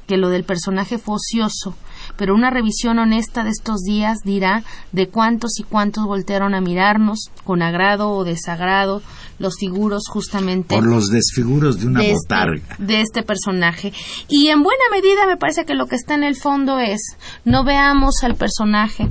[0.07, 1.73] que lo del personaje fue ocioso,
[2.17, 7.29] pero una revisión honesta de estos días dirá de cuántos y cuántos voltearon a mirarnos
[7.45, 9.01] con agrado o desagrado
[9.39, 13.93] los figuros justamente por los desfiguros de una de botarga este, de este personaje
[14.27, 17.15] y en buena medida me parece que lo que está en el fondo es
[17.45, 19.09] no veamos al personaje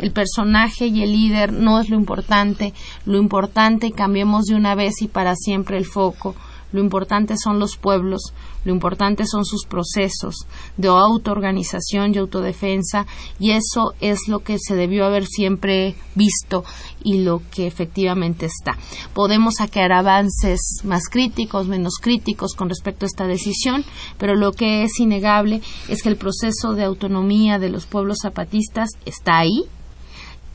[0.00, 2.72] el personaje y el líder no es lo importante
[3.04, 6.34] lo importante cambiemos de una vez y para siempre el foco
[6.72, 8.32] lo importante son los pueblos,
[8.64, 10.46] lo importante son sus procesos
[10.76, 13.06] de autoorganización y autodefensa
[13.38, 16.64] y eso es lo que se debió haber siempre visto
[17.02, 18.78] y lo que efectivamente está.
[19.14, 23.84] Podemos sacar avances más críticos, menos críticos con respecto a esta decisión,
[24.18, 28.90] pero lo que es innegable es que el proceso de autonomía de los pueblos zapatistas
[29.04, 29.64] está ahí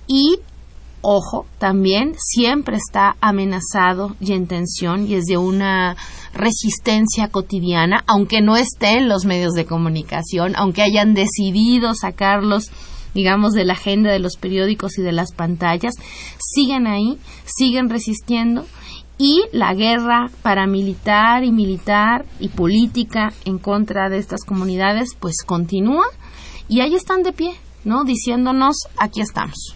[0.08, 0.40] y
[1.02, 5.96] ojo, también siempre está amenazado y en tensión y es de una
[6.34, 12.72] resistencia cotidiana, aunque no esté en los medios de comunicación, aunque hayan decidido sacarlos
[13.14, 15.96] digamos, de la agenda de los periódicos y de las pantallas,
[16.38, 18.66] siguen ahí, siguen resistiendo
[19.18, 26.06] y la guerra paramilitar y militar y política en contra de estas comunidades pues continúa
[26.68, 27.54] y ahí están de pie,
[27.86, 28.04] ¿no?
[28.04, 29.76] Diciéndonos, aquí estamos.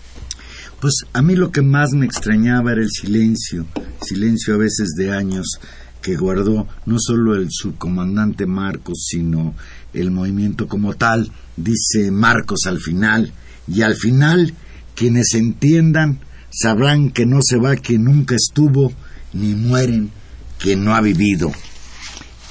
[0.82, 3.66] Pues a mí lo que más me extrañaba era el silencio,
[4.02, 5.60] silencio a veces de años
[6.02, 9.56] que guardó no solo el subcomandante Marcos, sino
[9.94, 13.34] el movimiento como tal, dice Marcos al final,
[13.68, 14.54] y al final
[14.96, 16.20] quienes entiendan
[16.50, 18.94] sabrán que no se va quien nunca estuvo,
[19.34, 20.12] ni mueren
[20.60, 21.52] quien no ha vivido.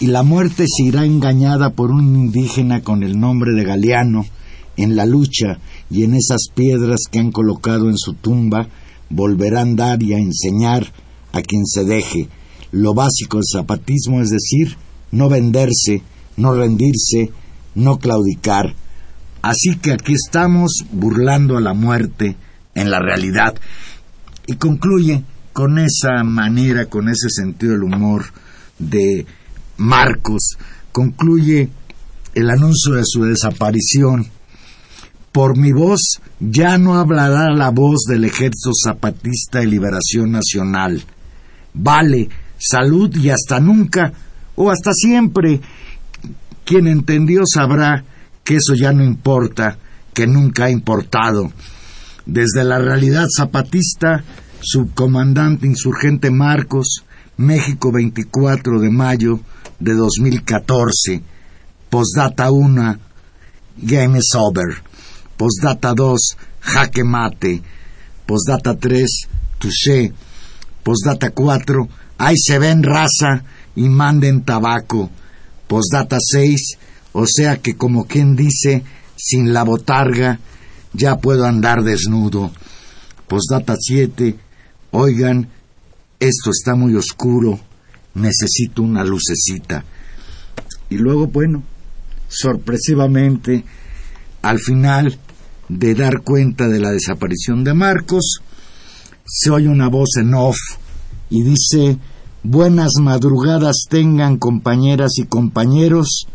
[0.01, 4.27] Y la muerte se irá engañada por un indígena con el nombre de Galeano
[4.77, 5.59] en la lucha
[5.91, 8.69] y en esas piedras que han colocado en su tumba
[9.11, 10.93] volverán a dar y a enseñar
[11.33, 12.29] a quien se deje
[12.71, 14.77] lo básico del zapatismo, es decir,
[15.11, 16.03] no venderse,
[16.37, 17.31] no rendirse,
[17.75, 18.75] no claudicar.
[19.41, 22.37] Así que aquí estamos burlando a la muerte
[22.75, 23.55] en la realidad.
[24.47, 28.27] Y concluye con esa manera, con ese sentido del humor
[28.79, 29.27] de
[29.77, 30.59] Marcos,
[30.93, 31.71] concluye
[32.35, 34.27] el anuncio de su desaparición
[35.33, 41.03] por mi voz ya no hablará la voz del Ejército Zapatista de Liberación Nacional.
[41.75, 44.13] Vale, salud y hasta nunca,
[44.57, 45.61] o hasta siempre.
[46.65, 48.05] Quien entendió sabrá
[48.45, 49.79] que eso ya no importa,
[50.13, 51.53] que nunca ha importado.
[52.27, 54.25] Desde la realidad zapatista,
[54.61, 57.05] subcomandante insurgente Marcos,
[57.37, 59.41] México 24 de mayo
[59.79, 61.23] de 2014.
[61.89, 62.99] Postdata 1,
[63.79, 64.88] Game is over.
[65.39, 67.63] Postdata 2, jaque mate.
[68.27, 69.29] Postdata 3,
[69.59, 70.13] touché.
[70.83, 73.45] Postdata 4, ahí se ven raza
[73.77, 75.11] y manden tabaco.
[75.69, 76.79] Postdata 6,
[77.13, 78.83] o sea que como quien dice,
[79.17, 80.41] sin la botarga
[80.93, 82.51] ya puedo andar desnudo.
[83.29, 84.37] Postdata 7,
[84.91, 85.49] oigan,
[86.19, 87.61] esto está muy oscuro,
[88.15, 89.85] necesito una lucecita.
[90.91, 91.63] Y luego, bueno,
[92.27, 93.65] sorpresivamente,
[94.43, 95.19] al final
[95.69, 98.41] de dar cuenta de la desaparición de Marcos,
[99.25, 100.57] se oye una voz en off
[101.31, 101.99] y dice,
[102.43, 106.27] buenas madrugadas tengan compañeras y compañeros,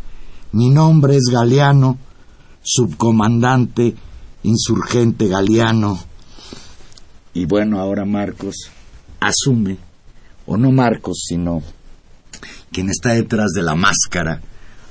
[0.52, 1.98] mi nombre es Galeano,
[2.62, 3.94] subcomandante
[4.44, 5.98] insurgente Galeano.
[7.32, 8.70] Y bueno, ahora Marcos
[9.18, 9.78] asume,
[10.46, 11.62] o no Marcos, sino
[12.70, 14.40] quien está detrás de la máscara,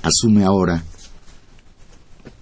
[0.01, 0.83] asume ahora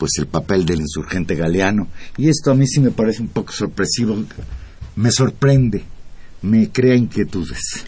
[0.01, 1.87] pues el papel del insurgente galeano.
[2.17, 4.17] Y esto a mí sí me parece un poco sorpresivo,
[4.95, 5.83] me sorprende,
[6.41, 7.85] me crea inquietudes.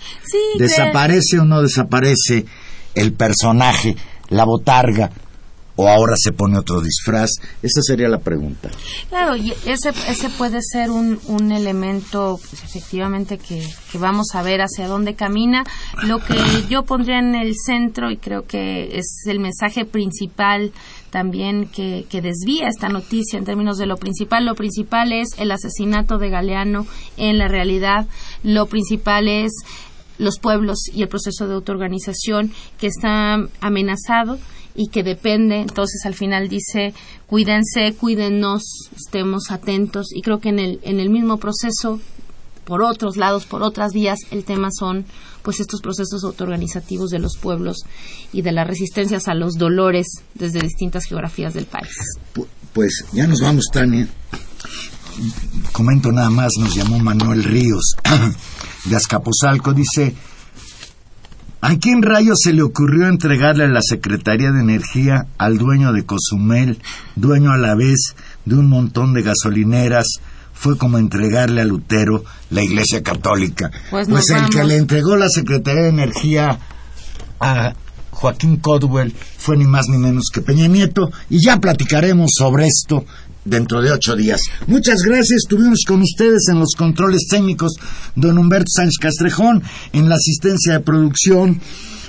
[0.59, 2.45] ¿Desaparece o no desaparece
[2.93, 3.95] el personaje,
[4.29, 5.09] la botarga,
[5.75, 7.31] o ahora se pone otro disfraz?
[7.61, 8.69] Esa sería la pregunta.
[9.09, 13.63] Claro, y ese, ese puede ser un, un elemento, pues, efectivamente, que,
[13.99, 15.63] vamos a ver hacia dónde camina.
[16.03, 16.35] Lo que
[16.69, 20.71] yo pondría en el centro, y creo que es el mensaje principal
[21.09, 25.51] también que, que desvía esta noticia en términos de lo principal, lo principal es el
[25.51, 28.07] asesinato de Galeano en la realidad,
[28.41, 29.51] lo principal es
[30.17, 34.39] los pueblos y el proceso de autoorganización que está amenazado
[34.75, 36.93] y que depende, entonces al final dice,
[37.27, 38.63] cuídense, cuídennos,
[38.95, 41.99] estemos atentos y creo que en el, en el mismo proceso,
[42.65, 45.05] por otros lados, por otras vías, el tema son
[45.43, 47.83] pues estos procesos autoorganizativos de los pueblos
[48.31, 51.93] y de las resistencias a los dolores desde distintas geografías del país.
[52.73, 54.07] Pues ya nos vamos, Tania.
[55.73, 57.95] Comento nada más, nos llamó Manuel Ríos
[58.85, 60.15] de Azcapotzalco, dice,
[61.65, 66.77] ¿A quién rayos se le ocurrió entregarle la Secretaría de Energía al dueño de Cozumel,
[67.15, 70.05] dueño a la vez de un montón de gasolineras?
[70.53, 73.71] Fue como entregarle a Lutero la Iglesia Católica.
[73.91, 76.59] Pues, pues el que le entregó la Secretaría de Energía
[77.39, 77.73] a
[78.11, 83.05] Joaquín Codwell fue ni más ni menos que Peña Nieto y ya platicaremos sobre esto
[83.45, 84.41] dentro de ocho días.
[84.67, 87.73] Muchas gracias, estuvimos con ustedes en los controles técnicos
[88.15, 91.59] don Humberto Sánchez Castrejón, en la asistencia de producción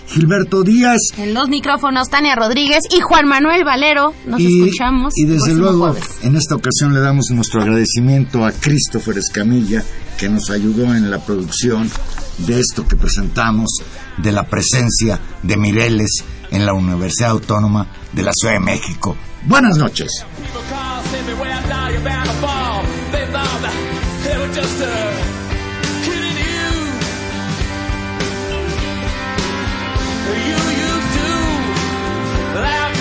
[0.06, 4.12] Gilberto Díaz En los micrófonos, Tania Rodríguez y Juan Manuel Valero.
[4.26, 5.14] Nos y, escuchamos.
[5.16, 6.18] y desde luego jueves.
[6.22, 9.82] en esta ocasión le damos nuestro agradecimiento a Christopher Escamilla
[10.18, 11.90] que nos ayudó en la producción
[12.46, 13.70] de esto que presentamos
[14.18, 16.10] de la presencia de Mireles
[16.50, 19.16] en la Universidad Autónoma de la Ciudad de México.
[19.46, 20.24] Buenas noches.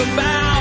[0.03, 0.52] about